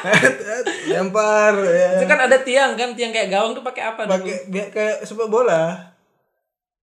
Hat 0.08 0.64
lempar 0.88 1.52
itu 1.60 2.06
ya 2.06 2.08
kan 2.08 2.20
ada 2.24 2.40
tiang 2.40 2.80
kan 2.80 2.96
tiang 2.96 3.12
kayak 3.12 3.28
gawang 3.28 3.52
tuh 3.52 3.66
pakai 3.66 3.84
apa 3.92 4.08
pakai 4.08 4.48
kayak 4.72 5.04
sepak 5.04 5.28
bola. 5.28 5.92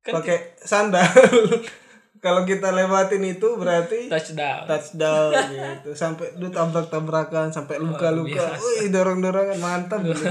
Kan 0.05 0.20
pakai 0.20 0.53
sandal. 0.61 1.09
Kalau 2.25 2.40
kita 2.49 2.73
lewatin 2.73 3.20
itu 3.20 3.49
berarti 3.57 4.09
touchdown. 4.09 4.64
touchdown 4.64 5.33
gitu. 5.49 5.92
Sampai 5.97 6.33
lu 6.37 6.49
tabrak 6.53 6.88
tabrakan 6.92 7.53
sampai 7.53 7.81
luka 7.81 8.12
luka 8.12 8.53
wih 8.61 8.88
dorong 8.92 9.25
dorongan 9.25 9.61
mantap 9.61 10.05
gitu. 10.05 10.25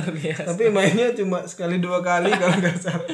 tapi 0.49 0.73
mainnya 0.73 1.13
cuma 1.13 1.45
sekali 1.45 1.77
dua 1.77 2.01
kali 2.01 2.33
kalau 2.33 2.57
nggak 2.61 2.77
salah 2.81 3.09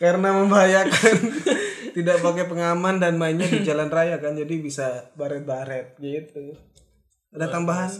karena 0.00 0.32
membahayakan. 0.32 1.16
Tidak 1.96 2.22
pakai 2.22 2.48
pengaman 2.48 3.02
dan 3.02 3.20
mainnya 3.20 3.44
di 3.50 3.60
jalan 3.60 3.92
raya 3.92 4.16
kan 4.22 4.32
jadi 4.32 4.54
bisa 4.62 5.12
baret 5.18 5.44
baret 5.44 5.98
gitu. 6.00 6.56
Ada 7.34 7.52
tambahan? 7.52 7.90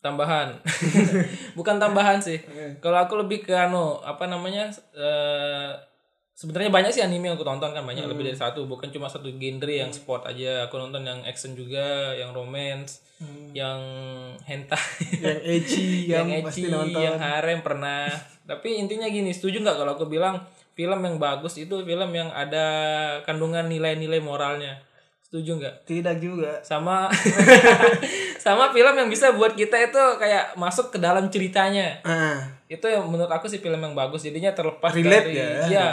tambahan. 0.00 0.56
Bukan 1.58 1.76
tambahan 1.76 2.20
sih. 2.24 2.40
Kalau 2.80 2.98
aku 3.00 3.20
lebih 3.20 3.44
ke 3.44 3.52
anu 3.52 4.00
apa 4.00 4.24
namanya 4.24 4.72
eh 4.96 5.72
sebenarnya 6.32 6.72
banyak 6.72 6.90
sih 6.96 7.04
anime 7.04 7.28
yang 7.28 7.36
aku 7.36 7.44
tonton 7.44 7.76
kan 7.76 7.84
banyak 7.84 8.08
lebih 8.08 8.32
dari 8.32 8.38
satu. 8.40 8.64
Bukan 8.64 8.88
cuma 8.88 9.12
satu 9.12 9.28
genre 9.36 9.72
yang 9.72 9.92
sport 9.92 10.24
aja. 10.24 10.68
Aku 10.68 10.80
nonton 10.80 11.04
yang 11.04 11.20
action 11.28 11.52
juga 11.52 12.16
yang 12.16 12.32
romance 12.32 13.04
yang 13.52 13.80
hentai. 14.48 14.80
Yang 15.20 15.40
ecchi 15.44 16.08
yang, 16.08 16.24
yang 16.24 16.48
ecchi, 16.48 16.72
nonton. 16.72 17.04
yang 17.04 17.20
harem 17.20 17.60
pernah. 17.60 18.08
Tapi 18.48 18.80
intinya 18.80 19.04
gini 19.12 19.28
setuju 19.36 19.60
nggak 19.60 19.76
kalau 19.76 19.92
aku 20.00 20.08
bilang 20.08 20.40
film 20.80 21.00
yang 21.04 21.20
bagus 21.20 21.60
itu 21.60 21.84
film 21.84 22.10
yang 22.16 22.32
ada 22.32 22.64
kandungan 23.28 23.68
nilai-nilai 23.68 24.24
moralnya. 24.24 24.80
Setuju 25.28 25.60
nggak? 25.60 25.74
Tidak 25.84 26.16
juga. 26.16 26.64
Sama 26.64 27.12
sama 28.44 28.72
film 28.72 28.96
yang 28.96 29.12
bisa 29.12 29.36
buat 29.36 29.52
kita 29.52 29.76
itu 29.76 30.02
kayak 30.16 30.56
masuk 30.56 30.88
ke 30.88 30.96
dalam 30.96 31.28
ceritanya. 31.28 32.00
Ah 32.08 32.60
itu 32.70 32.86
yang 32.86 33.10
menurut 33.10 33.28
aku 33.28 33.50
sih 33.50 33.58
film 33.58 33.82
yang 33.82 33.98
bagus. 33.98 34.22
Jadinya 34.22 34.54
terlepas 34.54 34.94
Relate 34.94 35.26
dari 35.26 35.34
ya? 35.34 35.50
iya. 35.66 35.88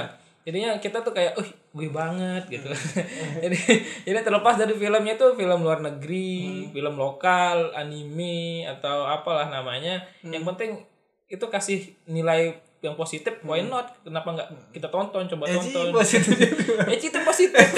Jadinya 0.45 0.79
kita 0.79 1.03
tuh 1.03 1.11
kayak 1.11 1.35
uh 1.35 1.49
gue 1.73 1.89
banget 1.89 2.47
gitu. 2.47 2.69
Jadi 3.43 3.59
jadi 4.07 4.23
terlepas 4.23 4.55
dari 4.55 4.77
filmnya 4.77 5.17
itu 5.19 5.27
film 5.35 5.59
luar 5.59 5.83
negeri 5.83 6.69
film 6.71 6.95
lokal 6.95 7.73
anime 7.73 8.63
atau 8.69 9.09
apalah 9.09 9.49
namanya. 9.49 10.05
Yang 10.23 10.45
penting 10.53 10.71
itu 11.27 11.45
kasih 11.51 11.91
nilai 12.07 12.61
yang 12.85 12.93
positif 12.93 13.41
why 13.41 13.65
not? 13.65 13.89
Kenapa 14.05 14.37
nggak 14.37 14.47
kita 14.69 14.87
tonton 14.93 15.25
coba 15.25 15.43
ecchi 15.49 15.73
tonton. 15.73 15.97
positif. 15.97 16.37
Ecchi 16.93 17.07
itu 17.09 17.19
positif. 17.25 17.65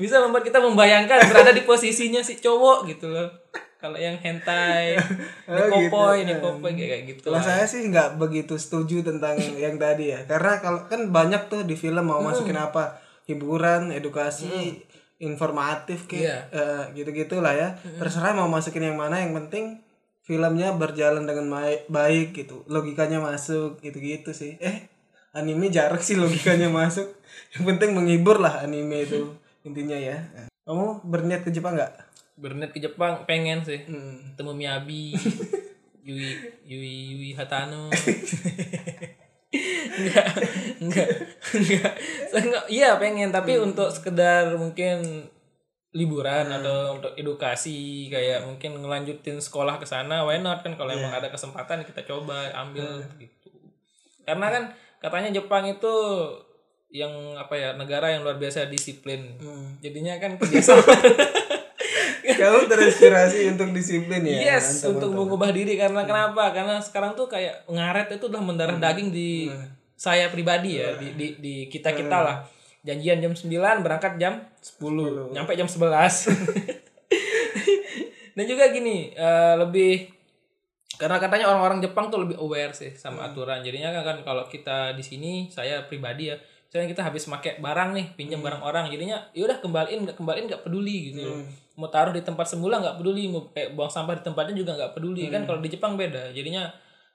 Bisa 0.00 0.22
membuat 0.22 0.46
kita 0.46 0.62
membayangkan 0.62 1.26
berada 1.28 1.50
di 1.52 1.66
posisinya 1.66 2.22
si 2.24 2.38
cowok 2.40 2.88
gitu 2.88 3.10
loh. 3.12 3.28
Kalau 3.78 3.94
yang 3.94 4.18
hentai, 4.18 4.98
nekopoi, 5.46 6.26
nekopoi 6.26 6.74
kayak 6.74 7.14
gitu. 7.14 7.30
Kalau 7.30 7.38
saya 7.38 7.62
sih 7.62 7.86
nggak 7.86 8.18
begitu 8.18 8.58
setuju 8.58 9.06
tentang 9.06 9.38
yang 9.38 9.78
tadi 9.78 10.10
ya, 10.10 10.26
karena 10.26 10.58
kalau 10.58 10.90
kan 10.90 11.14
banyak 11.14 11.46
tuh 11.46 11.62
di 11.62 11.78
film 11.78 12.10
mau 12.10 12.18
masukin 12.18 12.58
apa? 12.58 12.98
Hiburan, 13.30 13.94
edukasi, 13.94 14.82
informatif 15.22 16.10
kayak 16.10 16.50
eh, 16.50 16.82
gitu-gitu 16.98 17.38
lah 17.38 17.54
ya. 17.54 17.68
Terserah 18.02 18.34
mau 18.34 18.50
masukin 18.50 18.82
yang 18.82 18.98
mana, 18.98 19.22
yang 19.22 19.30
penting 19.46 19.78
filmnya 20.28 20.76
berjalan 20.76 21.24
dengan 21.24 21.48
baik, 21.48 21.88
baik 21.88 22.28
gitu, 22.36 22.60
logikanya 22.68 23.16
masuk 23.16 23.80
gitu-gitu 23.80 24.36
sih. 24.36 24.60
Eh 24.60 24.84
anime 25.32 25.72
jarang 25.72 26.04
sih 26.04 26.20
logikanya 26.20 26.68
masuk. 26.84 27.08
Yang 27.56 27.64
penting 27.64 27.96
menghibur 27.96 28.36
lah 28.36 28.60
anime 28.60 29.08
itu 29.08 29.32
intinya 29.64 29.96
ya. 29.96 30.20
Kamu 30.68 31.00
berniat 31.08 31.48
ke 31.48 31.50
Jepang 31.50 31.80
nggak? 31.80 31.92
Berniat 32.36 32.76
ke 32.76 32.78
Jepang 32.84 33.24
pengen 33.24 33.64
sih. 33.64 33.88
Hmm. 33.88 34.36
ketemu 34.36 34.52
Miyabi 34.52 35.16
Yui 36.06 36.28
Yui 36.68 36.92
Yui 37.16 37.30
Hatano. 37.32 37.88
Enggak 39.98 40.28
enggak 40.76 41.08
enggak 41.56 41.92
enggak 42.36 42.64
iya 42.68 43.00
pengen. 43.00 43.32
Tapi 43.32 43.56
untuk 43.56 43.88
sekedar 43.88 44.52
mungkin 44.60 45.24
liburan 45.96 46.52
atau 46.52 47.00
untuk 47.00 47.16
edukasi 47.16 48.12
kayak 48.12 48.44
mungkin 48.44 48.76
ngelanjutin 48.76 49.40
sekolah 49.40 49.80
ke 49.80 49.86
sana 49.88 50.24
why 50.24 50.36
not 50.40 50.60
kan? 50.60 50.76
Kalau 50.76 50.92
emang 50.92 51.12
ada 51.12 51.32
kesempatan 51.32 51.84
kita 51.84 52.04
coba 52.04 52.52
ambil 52.52 53.00
gitu. 53.16 53.48
Karena 54.28 54.52
kan 54.52 54.62
katanya 55.00 55.40
Jepang 55.40 55.64
itu 55.64 55.94
yang 56.88 57.36
apa 57.36 57.52
ya 57.56 57.70
negara 57.76 58.12
yang 58.12 58.24
luar 58.24 58.36
biasa 58.36 58.68
disiplin. 58.68 59.36
Jadinya 59.80 60.16
kan 60.20 60.36
kebiasaan. 60.36 60.84
Kamu 62.38 62.68
terinspirasi 62.68 63.56
untuk 63.56 63.72
disiplin 63.72 64.20
ya? 64.20 64.56
Yes, 64.56 64.84
untuk 64.84 65.10
mengubah 65.16 65.48
diri. 65.48 65.80
Karena 65.80 66.04
kenapa? 66.04 66.52
Karena 66.52 66.76
sekarang 66.78 67.16
tuh 67.16 67.24
kayak 67.24 67.64
ngaret 67.64 68.20
itu 68.20 68.28
udah 68.28 68.42
mendarah 68.44 68.76
daging 68.76 69.08
di 69.08 69.48
saya 69.98 70.28
pribadi 70.28 70.78
ya, 70.78 70.94
di 71.00 71.16
di, 71.16 71.26
di 71.40 71.54
kita-kita 71.72 72.18
lah. 72.20 72.36
Janjian 72.86 73.18
jam 73.18 73.34
9, 73.34 73.82
berangkat 73.82 74.16
jam 74.22 74.44
10, 74.62 75.34
nyampe 75.34 75.52
jam 75.58 75.66
11. 75.66 76.30
Dan 78.38 78.44
juga 78.46 78.70
gini, 78.70 79.10
eh, 79.18 79.54
lebih 79.58 80.14
karena 80.98 81.22
katanya 81.22 81.46
orang-orang 81.54 81.78
Jepang 81.78 82.10
tuh 82.10 82.26
lebih 82.26 82.38
aware 82.42 82.74
sih 82.74 82.90
sama 82.98 83.30
aturan. 83.30 83.62
Jadinya 83.62 83.94
kan, 83.94 84.02
kan 84.02 84.18
kalau 84.26 84.44
kita 84.50 84.98
di 84.98 85.02
sini 85.06 85.46
saya 85.46 85.86
pribadi 85.86 86.34
ya, 86.34 86.36
misalnya 86.66 86.90
kita 86.90 87.02
habis 87.06 87.22
pakai 87.30 87.62
barang 87.62 87.94
nih, 87.94 88.06
pinjam 88.18 88.42
barang 88.42 88.62
orang, 88.66 88.90
jadinya 88.90 89.30
ya 89.30 89.46
udah 89.46 89.62
kembaliin 89.62 90.02
nggak 90.02 90.18
kembaliin 90.18 90.50
nggak 90.50 90.62
peduli 90.66 91.14
gitu. 91.14 91.22
loh. 91.22 91.38
Mau 91.78 91.86
taruh 91.86 92.10
di 92.10 92.22
tempat 92.26 92.50
semula 92.50 92.82
nggak 92.82 92.98
peduli, 92.98 93.30
mau 93.30 93.46
kayak 93.54 93.78
buang 93.78 93.86
sampah 93.90 94.18
di 94.18 94.22
tempatnya 94.26 94.54
juga 94.58 94.74
nggak 94.74 94.92
peduli 94.98 95.30
kan 95.30 95.46
kalau 95.46 95.62
di 95.62 95.70
Jepang 95.70 95.94
beda. 95.94 96.34
Jadinya 96.34 96.66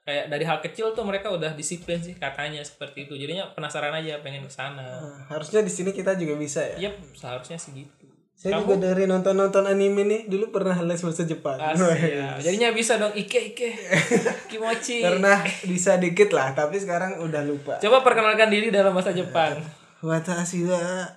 kayak 0.04 0.28
dari 0.28 0.44
hal 0.44 0.60
kecil 0.60 0.92
tuh 0.92 1.02
mereka 1.02 1.28
udah 1.28 1.52
disiplin 1.52 1.98
sih 1.98 2.14
katanya 2.14 2.60
seperti 2.60 3.04
itu. 3.04 3.16
Jadinya 3.16 3.48
penasaran 3.50 3.92
aja 3.94 4.20
pengen 4.20 4.44
ke 4.44 4.52
sana. 4.52 4.84
Nah, 5.00 5.28
harusnya 5.28 5.60
di 5.60 5.70
sini 5.70 5.90
kita 5.90 6.14
juga 6.14 6.36
bisa 6.36 6.60
ya 6.62 6.88
Yep, 6.88 6.96
seharusnya 7.16 7.56
segitu. 7.56 8.04
saya 8.34 8.60
juga 8.60 8.76
dari 8.78 9.06
nonton-nonton 9.06 9.64
anime 9.64 10.04
nih 10.04 10.22
dulu 10.26 10.52
pernah 10.52 10.76
les 10.76 10.98
bahasa 10.98 11.24
Jepang 11.24 11.56
Asik, 11.56 11.96
ya. 11.96 12.36
Jadinya 12.38 12.70
bisa 12.70 12.98
dong 12.98 13.14
ike 13.14 13.54
ike 13.54 13.70
kimochi. 14.52 15.00
pernah 15.00 15.40
bisa 15.64 15.96
dikit 15.96 16.34
lah 16.34 16.52
tapi 16.52 16.76
sekarang 16.76 17.22
udah 17.22 17.40
lupa 17.42 17.80
Coba 17.80 18.04
perkenalkan 18.04 18.50
diri 18.50 18.68
dalam 18.68 18.92
bahasa 18.92 19.14
Jepang. 19.14 19.56
Watashi 20.04 20.66
wa 20.66 21.08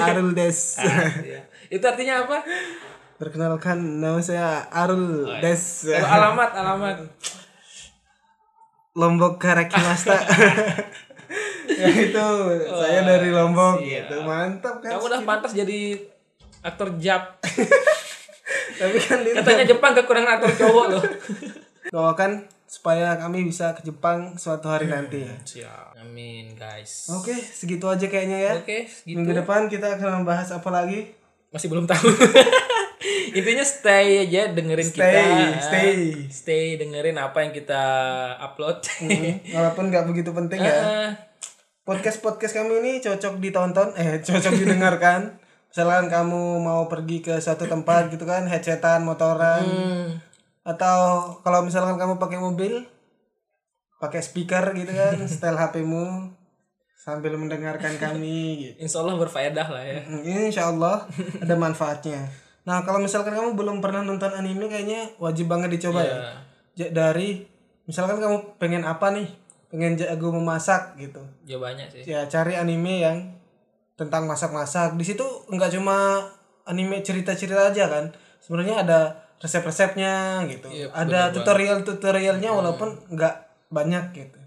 Arul 0.00 0.34
des 0.34 0.58
Ya. 1.30 1.46
Itu 1.68 1.84
artinya 1.84 2.26
apa? 2.26 2.42
Perkenalkan 3.14 3.78
nama 4.00 4.18
saya 4.18 4.66
Arul 4.68 5.28
des 5.38 5.62
Kalau 5.84 6.08
alamat, 6.08 6.50
alamat. 6.54 6.96
Lombok 8.98 9.38
Karakimasta 9.38 10.18
ya 11.78 11.86
itu 11.86 12.26
saya 12.68 13.00
dari 13.06 13.30
Lombok 13.30 13.78
gitu 13.78 14.16
mantap 14.20 14.82
kan 14.82 14.98
Kamu 14.98 15.06
udah 15.06 15.20
pantas 15.22 15.54
jadi 15.54 15.94
aktor 16.60 16.98
Jap. 16.98 17.38
tapi 18.80 18.98
kan 18.98 19.22
itu 19.22 19.36
Katanya 19.36 19.64
Jepang 19.64 19.92
kekurangan 19.94 20.32
aktor 20.36 20.52
cowok 20.58 20.84
loh. 20.90 21.02
doakan 21.94 22.30
supaya 22.64 23.14
kami 23.14 23.46
bisa 23.46 23.72
ke 23.72 23.80
Jepang 23.82 24.34
suatu 24.34 24.66
hari 24.66 24.84
nanti 24.84 25.22
ya 25.22 25.32
Siap. 25.40 25.96
Amin, 25.98 26.52
guys. 26.52 27.08
oke 27.08 27.32
segitu 27.32 27.86
aja 27.86 28.04
kayaknya 28.04 28.38
ya 28.42 28.52
Oke, 28.56 28.84
gitu. 28.84 29.14
minggu 29.14 29.32
depan 29.32 29.66
kita 29.66 29.94
akan 29.94 30.20
membahas 30.20 30.50
apa 30.50 30.68
lagi 30.68 31.14
Masih 31.48 31.70
belum 31.70 31.86
tahu. 31.86 32.04
Intinya 33.30 33.62
stay 33.62 34.26
aja 34.26 34.50
dengerin 34.50 34.90
kita. 34.90 35.06
stay. 35.62 35.96
Stay 36.28 36.64
dengerin 36.76 37.16
apa 37.18 37.46
yang 37.46 37.54
kita 37.54 37.82
upload. 38.42 38.82
walaupun 39.56 39.90
nggak 39.90 40.06
begitu 40.10 40.34
penting 40.34 40.62
ya 40.62 41.14
podcast 41.88 42.20
podcast 42.20 42.52
kami 42.52 42.84
ini 42.84 42.92
cocok 43.00 43.40
ditonton 43.40 43.96
eh 43.96 44.20
cocok 44.20 44.60
didengarkan 44.60 45.40
misalkan 45.72 46.12
kamu 46.12 46.60
mau 46.60 46.84
pergi 46.84 47.24
ke 47.24 47.40
suatu 47.40 47.64
tempat 47.64 48.12
gitu 48.12 48.28
kan 48.28 48.44
headsetan 48.44 49.08
motoran 49.08 49.64
hmm. 49.64 50.08
atau 50.68 51.32
kalau 51.40 51.64
misalkan 51.64 51.96
kamu 51.96 52.20
pakai 52.20 52.44
mobil 52.44 52.84
pakai 53.96 54.20
speaker 54.20 54.76
gitu 54.76 54.92
kan 54.92 55.16
setel 55.32 55.56
HP-mu 55.56 56.28
sambil 56.92 57.40
mendengarkan 57.40 57.96
kami 57.96 58.68
gitu 58.68 58.84
Insya 58.84 59.00
Allah 59.00 59.16
berfaedah 59.16 59.68
lah 59.72 59.80
ya. 59.80 60.00
insya 60.28 60.68
Allah 60.68 61.08
ada 61.40 61.56
manfaatnya 61.56 62.28
nah 62.68 62.84
kalau 62.84 63.00
misalkan 63.00 63.32
kamu 63.32 63.56
belum 63.56 63.80
pernah 63.80 64.04
nonton 64.04 64.28
anime 64.36 64.68
kayaknya 64.68 65.16
wajib 65.16 65.48
banget 65.48 65.72
dicoba 65.72 66.04
ya. 66.04 66.36
Ja- 66.76 66.92
dari 66.92 67.48
misalkan 67.88 68.20
kamu 68.20 68.60
pengen 68.60 68.84
apa 68.84 69.08
nih? 69.16 69.24
Pengen 69.72 69.96
jago 69.96 70.28
memasak 70.36 71.00
gitu. 71.00 71.24
Ya 71.48 71.56
banyak 71.56 71.88
sih. 71.88 72.04
ya 72.04 72.28
cari 72.28 72.60
anime 72.60 73.00
yang 73.00 73.16
tentang 73.96 74.28
masak-masak. 74.28 75.00
Di 75.00 75.04
situ 75.08 75.24
nggak 75.48 75.80
cuma 75.80 76.28
anime 76.68 77.00
cerita-cerita 77.00 77.72
aja 77.72 77.88
kan. 77.88 78.04
Sebenarnya 78.44 78.84
ada 78.84 78.98
resep-resepnya 79.40 80.44
gitu. 80.52 80.68
Iya, 80.68 80.92
ada 80.92 81.32
tutorial-tutorialnya 81.32 82.50
walaupun 82.52 83.00
nggak 83.16 83.34
banyak 83.72 84.04
gitu. 84.12 84.38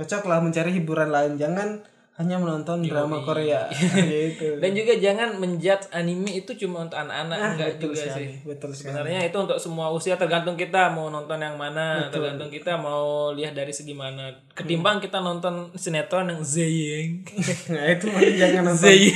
Cocok 0.00 0.32
lah 0.32 0.40
mencari 0.40 0.72
hiburan 0.72 1.12
lain. 1.12 1.36
Jangan 1.36 1.84
hanya 2.16 2.40
menonton 2.40 2.80
drama 2.80 3.20
Korea 3.20 3.68
gitu 4.08 4.56
Dan 4.56 4.72
juga 4.72 4.96
jangan 4.96 5.36
menjudge 5.36 5.92
anime 5.92 6.40
itu 6.40 6.56
cuma 6.64 6.88
untuk 6.88 6.96
anak-anak 6.96 7.38
enggak 7.60 7.70
betul 7.76 7.92
juga 7.92 8.00
sekali, 8.08 8.16
sih. 8.16 8.28
betul 8.48 8.70
sekali 8.72 8.88
Sebenarnya 8.96 9.20
itu 9.28 9.36
untuk 9.36 9.58
semua 9.60 9.86
usia 9.92 10.16
tergantung 10.16 10.56
kita 10.56 10.96
mau 10.96 11.12
nonton 11.12 11.36
yang 11.36 11.60
mana, 11.60 12.08
tergantung 12.08 12.48
kita 12.48 12.80
mau 12.80 13.36
lihat 13.36 13.52
dari 13.52 13.68
segi 13.68 13.92
mana. 13.92 14.32
Ketimbang 14.56 15.04
kita 15.04 15.20
nonton 15.20 15.76
sinetron 15.76 16.32
yang 16.32 16.40
zeyeng. 16.40 17.20
nah 17.76 17.84
itu 17.84 18.08
jangan 18.40 18.64
nonton 18.64 18.80
zeyeng. 18.80 19.12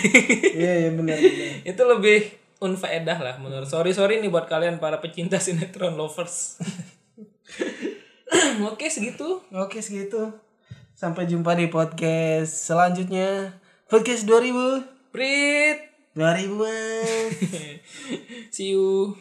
iya 0.60 0.72
iya 0.84 0.90
benar 0.92 1.16
benar 1.16 1.50
itu 1.72 1.82
lebih 1.88 2.18
unfaedah 2.60 3.16
lah 3.16 3.34
menurut. 3.40 3.64
Sorry 3.64 3.96
sorry 3.96 4.20
nih 4.20 4.28
buat 4.28 4.44
kalian 4.44 4.76
para 4.76 5.00
pecinta 5.00 5.40
sinetron 5.40 5.96
lovers. 5.96 6.60
Oke 8.60 8.92
segitu. 8.92 9.40
oke 9.56 9.80
segitu 9.80 10.49
sampai 11.00 11.24
jumpa 11.24 11.56
di 11.56 11.64
podcast 11.72 12.52
selanjutnya 12.68 13.56
podcast 13.88 14.28
2000 14.28 14.84
Prit. 15.08 15.96
2000 16.12 16.60
See 18.52 18.76
you. 18.76 19.16